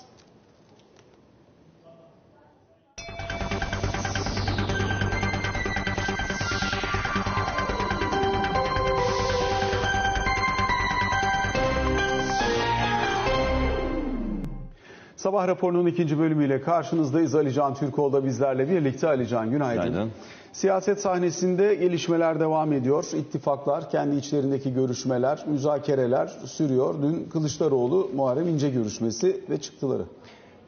Sabah 15.34 15.48
raporunun 15.48 15.86
ikinci 15.86 16.20
bölümüyle 16.20 16.62
karşınızdayız. 16.62 17.36
Ali 17.36 17.54
Can 17.54 17.76
Türkoğlu 17.76 18.14
da 18.14 18.26
bizlerle 18.26 18.70
birlikte. 18.70 19.08
Ali 19.08 19.28
Can 19.28 19.52
günaydın. 19.52 19.84
Günaydın. 19.84 20.12
Siyaset 20.52 21.00
sahnesinde 21.02 21.76
gelişmeler 21.76 22.40
devam 22.40 22.74
ediyor. 22.74 23.06
İttifaklar, 23.14 23.90
kendi 23.90 24.16
içlerindeki 24.16 24.74
görüşmeler, 24.74 25.44
müzakereler 25.48 26.28
sürüyor. 26.46 26.96
Dün 27.02 27.30
Kılıçdaroğlu 27.30 28.10
Muharrem 28.16 28.48
İnce 28.48 28.70
görüşmesi 28.70 29.42
ve 29.50 29.58
çıktıları. 29.62 30.04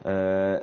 Ee, 0.06 0.62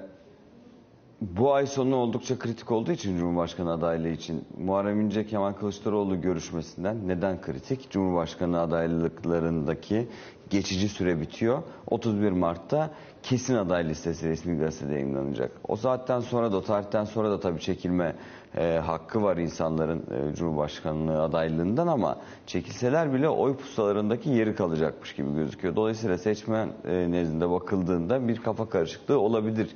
bu 1.24 1.54
ay 1.54 1.68
sonu 1.68 1.96
oldukça 1.96 2.40
kritik 2.40 2.72
olduğu 2.72 2.92
için 2.92 3.18
Cumhurbaşkanı 3.18 3.72
adaylığı 3.72 4.10
için 4.10 4.46
Muharrem 4.58 5.02
İnce 5.02 5.26
Kemal 5.28 5.54
Kılıçdaroğlu 5.54 6.22
görüşmesinden 6.22 7.08
neden 7.08 7.42
kritik? 7.42 7.92
Cumhurbaşkanı 7.92 8.60
adaylıklarındaki 8.60 10.08
geçici 10.50 10.90
süre 10.90 11.22
bitiyor. 11.22 11.64
31 11.88 12.32
Mart'ta 12.32 12.90
kesin 13.24 13.56
aday 13.56 13.90
listesi 13.90 14.30
resmi 14.30 14.58
gazetede 14.58 14.94
yayınlanacak. 14.94 15.52
O 15.68 15.76
saatten 15.76 16.20
sonra 16.20 16.52
da 16.52 16.58
o 16.58 16.62
tarihten 16.62 17.06
sonra 17.06 17.32
da 17.32 17.40
tabii 17.40 17.60
çekilme 17.60 18.16
e, 18.58 18.80
hakkı 18.86 19.24
var 19.24 19.38
insanların 19.38 20.00
e, 20.00 20.36
Cumhurbaşkanlığı 20.36 21.22
adaylığından 21.22 21.88
ama 21.88 22.18
çekilseler 22.48 23.14
bile 23.14 23.30
oy 23.30 23.58
pusularındaki 23.58 24.30
yeri 24.30 24.56
kalacakmış 24.56 25.16
gibi 25.16 25.36
gözüküyor. 25.36 25.76
Dolayısıyla 25.76 26.18
seçmen 26.18 26.70
e, 26.86 27.12
nezdinde 27.12 27.50
bakıldığında 27.50 28.28
bir 28.28 28.38
kafa 28.38 28.70
karışıklığı 28.70 29.20
olabilir 29.20 29.76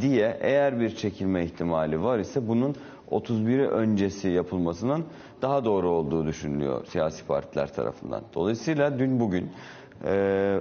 diye 0.00 0.38
eğer 0.40 0.80
bir 0.80 0.96
çekilme 0.96 1.44
ihtimali 1.44 2.02
var 2.02 2.18
ise 2.18 2.48
bunun 2.48 2.76
31'i 3.10 3.66
öncesi 3.68 4.28
yapılmasının 4.28 5.04
daha 5.42 5.64
doğru 5.64 5.90
olduğu 5.90 6.26
düşünülüyor 6.26 6.86
siyasi 6.86 7.26
partiler 7.26 7.74
tarafından. 7.74 8.22
Dolayısıyla 8.34 8.98
dün 8.98 9.20
bugün 9.20 9.50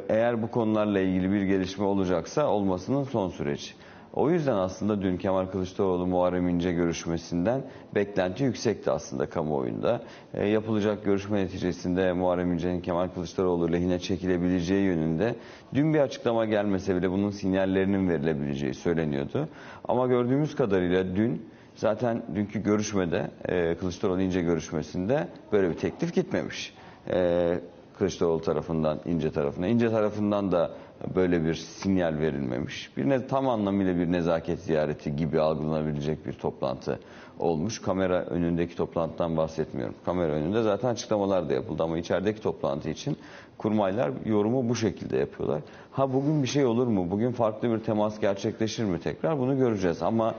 eğer 0.10 0.42
bu 0.42 0.52
konularla 0.52 1.00
ilgili 1.00 1.32
bir 1.32 1.42
gelişme 1.42 1.86
olacaksa 1.86 2.48
olmasının 2.48 3.04
son 3.04 3.30
süreci. 3.30 3.74
O 4.14 4.30
yüzden 4.30 4.56
aslında 4.56 5.02
dün 5.02 5.18
Kemal 5.18 5.46
Kılıçdaroğlu 5.46 6.08
Muharrem 6.08 6.50
İnce 6.50 6.72
görüşmesinden 6.72 7.64
beklenti 7.96 8.44
yüksekti 8.44 8.92
aslında 8.92 9.30
kamuoyunda. 9.30 10.02
E, 10.34 10.48
yapılacak 10.48 11.06
görüşme 11.06 11.40
neticesinde 11.40 12.14
Muharrem 12.14 12.54
İnce'nin 12.54 12.82
Kemal 12.82 13.08
Kılıçdaroğlu 13.08 13.72
lehine 13.72 14.00
çekilebileceği 14.00 14.84
yönünde 14.84 15.36
dün 15.74 15.94
bir 15.94 16.00
açıklama 16.00 16.46
gelmese 16.46 16.96
bile 16.96 17.12
bunun 17.12 17.30
sinyallerinin 17.30 18.10
verilebileceği 18.10 18.74
söyleniyordu. 18.74 19.48
Ama 19.84 20.08
gördüğümüz 20.08 20.56
kadarıyla 20.56 21.16
dün 21.16 21.46
zaten 21.76 22.24
dünkü 22.36 22.64
görüşmede 22.64 23.32
e, 23.46 23.76
Kılıçdaroğlu 23.76 24.22
İnce 24.22 24.42
görüşmesinde 24.42 25.28
böyle 25.52 25.70
bir 25.70 25.76
teklif 25.76 26.14
gitmemiş. 26.14 26.74
E, 27.08 27.60
Kılıçdaroğlu 27.98 28.42
tarafından 28.42 29.00
İnce 29.06 29.32
tarafına. 29.32 29.68
İnce 29.68 29.90
tarafından 29.90 30.52
da 30.52 30.72
böyle 31.16 31.46
bir 31.46 31.54
sinyal 31.54 32.20
verilmemiş. 32.20 32.98
Bir 32.98 33.10
ne, 33.10 33.28
tam 33.28 33.50
anlamıyla 33.50 33.98
bir 33.98 34.12
nezaket 34.12 34.60
ziyareti 34.60 35.16
gibi 35.16 35.40
algılanabilecek 35.40 36.26
bir 36.26 36.34
toplantı 36.34 37.00
olmuş. 37.40 37.82
Kamera 37.82 38.26
önündeki 38.26 38.76
toplantıdan 38.76 39.38
bahsetmiyorum. 39.38 39.96
Kamera 40.06 40.32
önünde 40.32 40.62
zaten 40.62 40.90
açıklamalar 40.90 41.50
da 41.50 41.54
yapıldı 41.54 41.84
ama 41.84 41.98
içerideki 41.98 42.42
toplantı 42.42 42.90
için 42.90 43.18
kurmaylar 43.58 44.12
yorumu 44.26 44.70
bu 44.70 44.76
şekilde 44.76 45.18
yapıyorlar. 45.18 45.62
Ha 45.92 46.14
bugün 46.14 46.44
bir 46.44 46.48
şey 46.48 46.66
olur 46.66 46.88
mu? 46.88 47.12
Bugün 47.12 47.32
farklı 47.32 47.72
bir 47.72 47.80
temas 47.80 48.20
gerçekleşir 48.20 48.84
mi 48.84 49.00
tekrar? 49.00 49.40
Bunu 49.40 49.58
göreceğiz 49.58 50.02
ama 50.02 50.36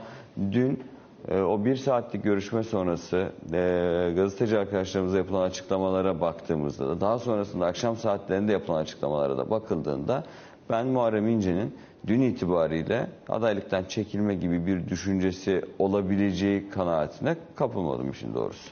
dün 0.51 0.79
E, 1.27 1.41
o 1.41 1.65
bir 1.65 1.75
saatlik 1.75 2.23
görüşme 2.23 2.63
sonrası 2.63 3.31
e, 3.53 4.13
gazeteci 4.15 4.57
arkadaşlarımıza 4.57 5.17
yapılan 5.17 5.41
açıklamalara 5.41 6.21
baktığımızda 6.21 6.87
da 6.87 7.01
daha 7.01 7.19
sonrasında 7.19 7.65
akşam 7.65 7.95
saatlerinde 7.95 8.51
yapılan 8.51 8.81
açıklamalara 8.81 9.37
da 9.37 9.49
bakıldığında 9.49 10.23
ben 10.69 10.87
Muharrem 10.87 11.27
İnce'nin 11.27 11.75
dün 12.07 12.21
itibariyle 12.21 13.07
adaylıktan 13.29 13.83
çekilme 13.83 14.35
gibi 14.35 14.65
bir 14.65 14.87
düşüncesi 14.89 15.61
olabileceği 15.79 16.69
kanaatine 16.69 17.35
kapılmadım 17.55 18.11
işin 18.11 18.33
doğrusu. 18.33 18.69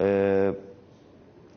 E, 0.00 0.50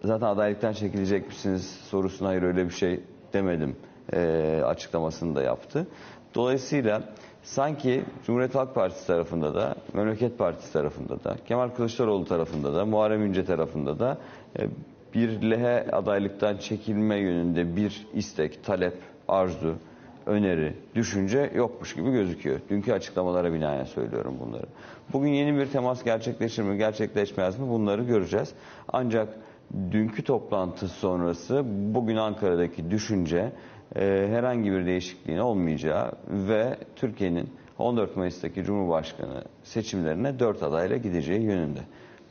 zaten 0.04 0.28
adaylıktan 0.28 0.74
çekilecek 0.74 1.28
misiniz 1.28 1.80
sorusuna 1.90 2.28
hayır 2.28 2.44
öyle 2.44 2.66
bir 2.66 2.74
şey 2.74 3.00
demedim 3.34 3.76
e, 4.14 4.62
açıklamasını 4.66 5.36
da 5.36 5.42
yaptı. 5.42 5.88
Dolayısıyla 6.36 7.04
sanki 7.44 8.04
Cumhuriyet 8.26 8.56
Halk 8.56 8.76
Partisi 8.76 9.08
tarafında 9.08 9.56
da, 9.56 9.76
Memleket 9.94 10.38
Partisi 10.38 10.74
tarafında 10.74 11.24
da, 11.24 11.36
Kemal 11.48 11.70
Kılıçdaroğlu 11.70 12.26
tarafında 12.26 12.74
da, 12.74 12.86
Muharrem 12.86 13.26
İnce 13.26 13.46
tarafında 13.46 14.00
da 14.00 14.18
e, 14.60 14.68
bir 15.14 15.42
lehe 15.42 15.88
adaylıktan 15.92 16.58
çekilme 16.58 17.16
yönünde 17.16 17.76
bir 17.76 18.08
istek, 18.14 18.64
talep, 18.64 18.98
arzu, 19.28 19.76
öneri, 20.26 20.74
düşünce 20.96 21.52
yokmuş 21.56 21.96
gibi 21.96 22.12
gözüküyor. 22.12 22.60
Dünkü 22.70 22.94
açıklamalara 22.94 23.54
binaen 23.54 23.84
söylüyorum 23.84 24.38
bunları. 24.40 24.66
Bugün 25.14 25.30
yeni 25.30 25.58
bir 25.58 25.66
temas 25.66 26.04
gerçekleşir 26.04 26.64
mi, 26.64 26.78
gerçekleşmez 26.78 27.60
mi 27.60 27.70
bunları 27.70 28.04
göreceğiz. 28.04 28.54
Ancak 28.88 29.30
dünkü 29.92 30.24
toplantı 30.24 30.88
sonrası 30.88 31.64
bugün 31.66 32.16
Ankara'daki 32.16 32.92
düşünce 32.92 33.52
e, 33.96 34.28
herhangi 34.30 34.72
bir 34.72 34.86
değişikliğin 34.86 35.40
olmayacağı 35.40 36.12
ve 36.28 36.78
Türkiye'nin 36.96 37.50
14 37.78 38.16
Mayıs'taki 38.16 38.64
Cumhurbaşkanı 38.64 39.44
seçimlerine 39.64 40.40
4 40.40 40.64
adayla 40.64 40.98
gideceği 40.98 41.42
yönünde. 41.42 41.80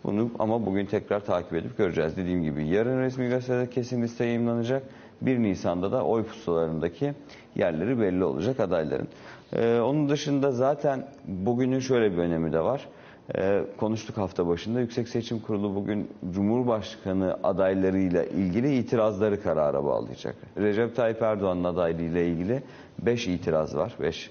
Bunu 0.05 0.31
ama 0.39 0.67
bugün 0.67 0.87
tekrar 0.87 1.25
takip 1.25 1.53
edip 1.53 1.79
göreceğiz. 1.79 2.17
Dediğim 2.17 2.43
gibi 2.43 2.69
yarın 2.69 3.01
resmi 3.01 3.29
gazetede 3.29 3.71
kesin 3.71 4.03
liste 4.03 4.25
yayınlanacak. 4.25 4.83
1 5.23 5.39
Nisan'da 5.39 5.93
da 5.93 6.05
oy 6.05 6.25
pusulalarındaki 6.25 7.13
yerleri 7.57 8.01
belli 8.01 8.25
olacak 8.25 8.61
adayların. 8.61 9.09
Ee, 9.53 9.81
onun 9.81 10.09
dışında 10.09 10.53
zaten 10.53 11.07
bugünün 11.25 11.79
şöyle 11.79 12.13
bir 12.13 12.19
önemi 12.19 12.53
de 12.53 12.61
var. 12.61 12.89
Ee, 13.37 13.63
konuştuk 13.77 14.17
hafta 14.17 14.47
başında. 14.47 14.81
Yüksek 14.81 15.09
Seçim 15.09 15.41
Kurulu 15.41 15.75
bugün 15.75 16.11
Cumhurbaşkanı 16.31 17.39
adaylarıyla 17.43 18.25
ilgili 18.25 18.77
itirazları 18.77 19.43
karara 19.43 19.85
bağlayacak. 19.85 20.37
Recep 20.57 20.97
Tayyip 20.97 21.23
Erdoğan'ın 21.23 21.65
adaylığıyla 21.65 22.21
ilgili 22.21 22.63
5 22.99 23.27
itiraz 23.29 23.77
var. 23.77 23.95
5 24.01 24.31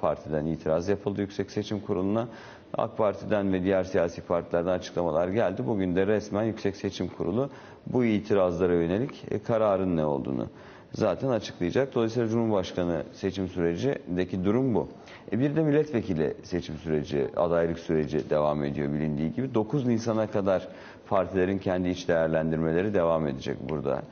partiden 0.00 0.46
itiraz 0.46 0.88
yapıldı 0.88 1.20
Yüksek 1.20 1.50
Seçim 1.50 1.80
Kurulu'na. 1.80 2.28
AK 2.74 2.96
Parti'den 2.96 3.52
ve 3.52 3.62
diğer 3.62 3.84
siyasi 3.84 4.20
partilerden 4.20 4.72
açıklamalar 4.72 5.28
geldi. 5.28 5.62
Bugün 5.66 5.96
de 5.96 6.06
resmen 6.06 6.44
Yüksek 6.44 6.76
Seçim 6.76 7.08
Kurulu 7.08 7.50
bu 7.86 8.04
itirazlara 8.04 8.74
yönelik 8.74 9.24
e, 9.30 9.42
kararın 9.42 9.96
ne 9.96 10.04
olduğunu 10.04 10.46
zaten 10.92 11.28
açıklayacak. 11.28 11.94
Dolayısıyla 11.94 12.28
Cumhurbaşkanı 12.28 13.02
seçim 13.12 13.48
sürecindeki 13.48 14.44
durum 14.44 14.74
bu. 14.74 14.88
E 15.32 15.38
bir 15.40 15.56
de 15.56 15.62
milletvekili 15.62 16.34
seçim 16.42 16.76
süreci, 16.76 17.28
adaylık 17.36 17.78
süreci 17.78 18.30
devam 18.30 18.64
ediyor 18.64 18.92
bilindiği 18.92 19.32
gibi. 19.32 19.54
9 19.54 19.86
Nisan'a 19.86 20.26
kadar 20.26 20.68
partilerin 21.08 21.58
kendi 21.58 21.88
iç 21.88 22.08
değerlendirmeleri 22.08 22.94
devam 22.94 23.26
edecek 23.26 23.56
burada. 23.68 24.02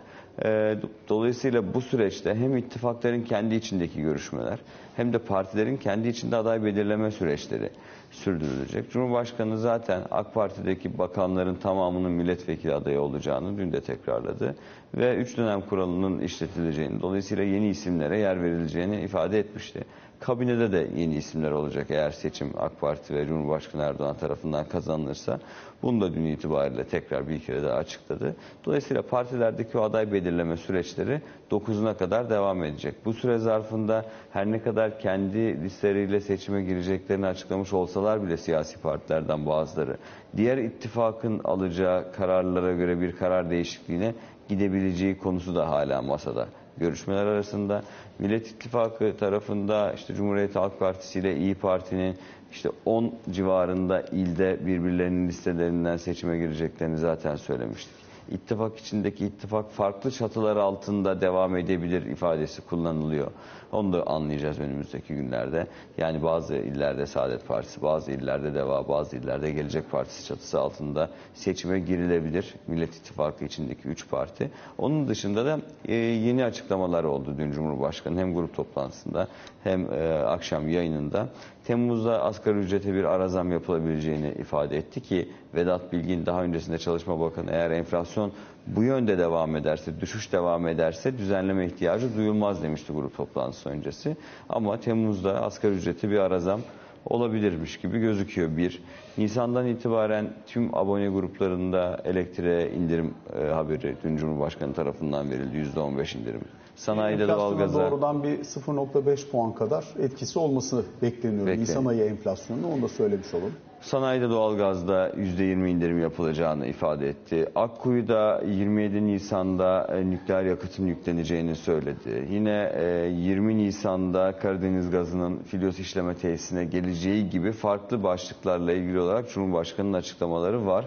E, 0.44 0.75
Dolayısıyla 1.09 1.75
bu 1.75 1.81
süreçte 1.81 2.35
hem 2.35 2.57
ittifakların 2.57 3.23
kendi 3.23 3.55
içindeki 3.55 4.03
görüşmeler 4.03 4.59
hem 4.99 5.13
de 5.13 5.19
partilerin 5.19 5.77
kendi 5.77 6.09
içinde 6.09 6.37
aday 6.37 6.65
belirleme 6.65 7.11
süreçleri 7.11 7.71
sürdürülecek. 8.11 8.91
Cumhurbaşkanı 8.91 9.59
zaten 9.59 10.03
AK 10.11 10.35
Parti'deki 10.35 10.99
bakanların 10.99 11.55
tamamının 11.55 12.13
milletvekili 12.13 12.75
adayı 12.75 13.01
olacağını 13.01 13.59
dün 13.59 13.73
de 13.73 13.81
tekrarladı. 13.81 14.57
Ve 14.95 15.17
3 15.17 15.37
dönem 15.37 15.61
kuralının 15.61 16.19
işletileceğini, 16.19 17.01
dolayısıyla 17.01 17.45
yeni 17.45 17.69
isimlere 17.69 18.19
yer 18.19 18.43
verileceğini 18.43 19.01
ifade 19.01 19.39
etmişti. 19.39 19.85
Kabinede 20.21 20.73
de 20.73 20.89
yeni 20.97 21.15
isimler 21.15 21.51
olacak 21.51 21.87
eğer 21.91 22.11
seçim 22.11 22.53
AK 22.59 22.81
Parti 22.81 23.15
ve 23.15 23.27
Cumhurbaşkanı 23.27 23.83
Erdoğan 23.83 24.17
tarafından 24.17 24.69
kazanılırsa. 24.69 25.41
Bunu 25.83 26.01
da 26.01 26.15
dün 26.15 26.25
itibariyle 26.25 26.85
tekrar 26.85 27.29
bir 27.29 27.41
kere 27.41 27.63
daha 27.63 27.75
açıkladı. 27.75 28.37
Dolayısıyla 28.65 29.03
partilerdeki 29.03 29.79
o 29.79 29.83
aday 29.83 30.13
belirleme 30.13 30.57
süreçleri 30.57 31.23
9'una 31.51 31.97
kadar 31.97 32.31
devam 32.31 32.65
edecek. 32.65 32.95
Bu 33.05 33.13
süre 33.13 33.39
zarfında 33.39 34.05
her 34.33 34.47
ne 34.47 34.63
kadar 34.63 35.01
kendi 35.01 35.63
listeleriyle 35.63 36.21
seçime 36.21 36.63
gireceklerini 36.63 37.27
açıklamış 37.27 37.73
olsalar 37.73 38.23
bile 38.23 38.37
siyasi 38.37 38.81
partilerden 38.81 39.47
bazıları 39.47 39.97
diğer 40.37 40.59
ittifakın 40.59 41.41
alacağı 41.45 42.13
kararlara 42.13 42.73
göre 42.73 43.01
bir 43.01 43.17
karar 43.17 43.51
değişikliğine 43.51 44.15
gidebileceği 44.49 45.19
konusu 45.19 45.55
da 45.55 45.69
hala 45.69 46.03
masada 46.03 46.49
görüşmeler 46.79 47.27
arasında. 47.27 47.83
Millet 48.19 48.47
İttifakı 48.51 49.17
tarafında 49.17 49.93
işte 49.93 50.14
Cumhuriyet 50.14 50.57
Halk 50.57 50.79
Partisi 50.79 51.19
ile 51.19 51.37
İyi 51.37 51.55
Parti'nin 51.55 52.17
işte 52.53 52.71
10 52.85 53.14
civarında 53.31 54.01
ilde 54.03 54.67
birbirlerinin 54.67 55.29
listelerinden 55.29 55.97
seçime 55.97 56.38
gireceklerini 56.38 56.99
zaten 56.99 57.37
söylemiştik. 57.37 57.95
İttifak 58.31 58.79
içindeki 58.79 59.27
ittifak 59.27 59.71
farklı 59.71 60.11
çatılar 60.11 60.57
altında 60.57 61.21
devam 61.21 61.57
edebilir 61.57 62.07
ifadesi 62.07 62.62
kullanılıyor. 62.62 63.31
Onu 63.73 63.93
da 63.93 64.07
anlayacağız 64.07 64.61
önümüzdeki 64.61 65.15
günlerde. 65.15 65.67
Yani 65.99 66.23
bazı 66.23 66.57
illerde 66.57 67.07
Saadet 67.07 67.49
Partisi, 67.49 67.83
bazı 67.83 68.13
illerde 68.13 68.55
Deva, 68.55 68.89
bazı 68.89 69.17
illerde 69.17 69.51
Gelecek 69.51 69.91
Partisi 69.91 70.27
çatısı 70.27 70.61
altında 70.61 71.11
seçime 71.35 71.81
girilebilir. 71.81 72.55
Millet 72.67 72.95
İttifakı 72.95 73.45
içindeki 73.45 73.89
3 73.89 74.11
parti. 74.11 74.51
Onun 74.79 75.09
dışında 75.09 75.47
da 75.47 75.61
e, 75.85 75.95
yeni 75.95 76.45
açıklamalar 76.45 77.05
oldu 77.05 77.35
dün 77.39 77.53
Cumhurbaşkanı 77.53 78.21
hem 78.21 78.35
grup 78.35 78.57
toplantısında 78.57 79.29
hem 79.65 79.93
e, 79.93 80.13
akşam 80.13 80.69
yayınında. 80.69 81.29
Temmuz'da 81.65 82.23
asgari 82.23 82.59
ücrete 82.59 82.95
bir 82.95 83.05
ara 83.05 83.29
zam 83.29 83.53
yapılabileceğini 83.53 84.29
ifade 84.29 84.77
etti 84.77 85.01
ki 85.01 85.29
Vedat 85.55 85.93
Bilgin 85.93 86.27
daha 86.27 86.43
öncesinde 86.43 86.79
Çalışma 86.79 87.21
Bakanı 87.21 87.51
eğer 87.51 87.71
enflasyon 87.71 88.33
bu 88.77 88.83
yönde 88.83 89.19
devam 89.19 89.57
ederse, 89.57 90.01
düşüş 90.01 90.33
devam 90.33 90.69
ederse 90.69 91.19
düzenleme 91.19 91.67
ihtiyacı 91.67 92.17
duyulmaz 92.17 92.63
demişti 92.63 92.93
grup 92.93 93.17
toplantısı 93.17 93.69
öncesi. 93.69 94.17
Ama 94.49 94.81
Temmuz'da 94.81 95.43
asgari 95.43 95.75
ücreti 95.75 96.11
bir 96.11 96.19
ara 96.19 96.41
zam 96.41 96.61
olabilirmiş 97.05 97.77
gibi 97.77 97.99
gözüküyor. 97.99 98.57
Bir, 98.57 98.83
Nisan'dan 99.19 99.67
itibaren 99.67 100.31
tüm 100.47 100.75
abone 100.75 101.09
gruplarında 101.09 102.01
elektriğe 102.05 102.71
indirim 102.71 103.15
e, 103.41 103.45
haberi 103.45 103.97
dün 104.05 104.17
Cumhurbaşkanı 104.17 104.75
tarafından 104.75 105.31
verildi. 105.31 105.57
%15 105.57 106.19
indirim. 106.19 106.41
Sanayide 106.77 107.29
doğalgaza 107.29 107.91
doğrudan 107.91 108.23
bir 108.23 108.39
0.5 108.39 109.31
puan 109.31 109.55
kadar 109.55 109.85
etkisi 109.99 110.39
olması 110.39 110.85
bekleniyor. 111.03 111.47
Bekleniyor. 111.47 111.69
Nisan 111.69 111.85
ayı 111.85 112.05
enflasyonu 112.05 112.73
onu 112.75 112.83
da 112.83 112.89
söylemiş 112.89 113.35
olalım. 113.35 113.53
Sanayide 113.81 114.31
doğalgazda 114.31 115.11
%20 115.11 115.69
indirim 115.69 116.01
yapılacağını 116.03 116.67
ifade 116.67 117.09
etti. 117.09 117.49
Akkuyu'da 117.55 118.43
27 118.47 119.07
Nisan'da 119.07 119.88
e, 119.97 120.11
nükleer 120.11 120.43
yakıtın 120.45 120.87
yükleneceğini 120.87 121.57
söyledi. 121.57 122.27
Yine 122.31 122.73
e, 122.75 123.09
20 123.09 123.59
Nisan'da 123.59 124.38
Karadeniz 124.38 124.91
gazının 124.91 125.38
filyos 125.38 125.79
işleme 125.79 126.14
tesisine 126.14 126.64
geleceği 126.64 127.31
gibi 127.31 127.53
farklı 127.53 128.03
başlıklarla 128.03 128.73
ilgili 128.73 129.01
olarak 129.01 129.31
Cumhurbaşkanı'nın 129.31 129.93
açıklamaları 129.93 130.67
var. 130.67 130.85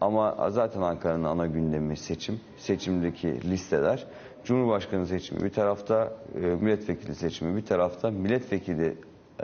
Ama 0.00 0.50
zaten 0.50 0.80
Ankara'nın 0.80 1.24
ana 1.24 1.46
gündemi 1.46 1.96
seçim. 1.96 2.40
Seçimdeki 2.56 3.50
listeler. 3.50 4.06
Cumhurbaşkanı 4.44 5.06
seçimi 5.06 5.40
bir 5.44 5.50
tarafta, 5.50 6.12
e, 6.34 6.38
milletvekili 6.40 7.14
seçimi 7.14 7.56
bir 7.56 7.64
tarafta, 7.64 8.10
milletvekili 8.10 8.96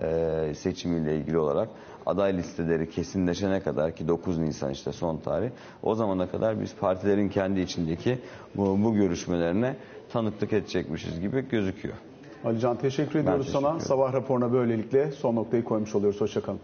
e, 0.03 0.53
seçimiyle 0.55 1.17
ilgili 1.17 1.39
olarak 1.39 1.69
aday 2.07 2.37
listeleri 2.37 2.91
kesinleşene 2.91 3.61
kadar 3.61 3.97
ki 3.97 4.09
9 4.09 4.39
Nisan 4.39 4.71
işte 4.71 4.93
son 4.93 5.17
tarih 5.17 5.51
o 5.83 5.95
zamana 5.95 6.31
kadar 6.31 6.61
biz 6.61 6.75
partilerin 6.75 7.29
kendi 7.29 7.61
içindeki 7.61 8.19
bu, 8.57 8.83
bu 8.85 8.95
görüşmelerine 8.95 9.77
tanıklık 10.13 10.53
edecekmişiz 10.53 11.21
gibi 11.21 11.49
gözüküyor. 11.49 11.95
Alican 12.45 12.77
teşekkür 12.77 13.19
ediyoruz 13.19 13.47
teşekkür 13.47 13.61
sana. 13.61 13.71
ederim. 13.71 13.87
Sabah 13.87 14.13
raporuna 14.13 14.53
böylelikle 14.53 15.13
son 15.13 15.37
noktayı 15.37 15.65
koymuş 15.65 15.95
oluyoruz. 15.95 16.21
Hoşçakalın. 16.21 16.61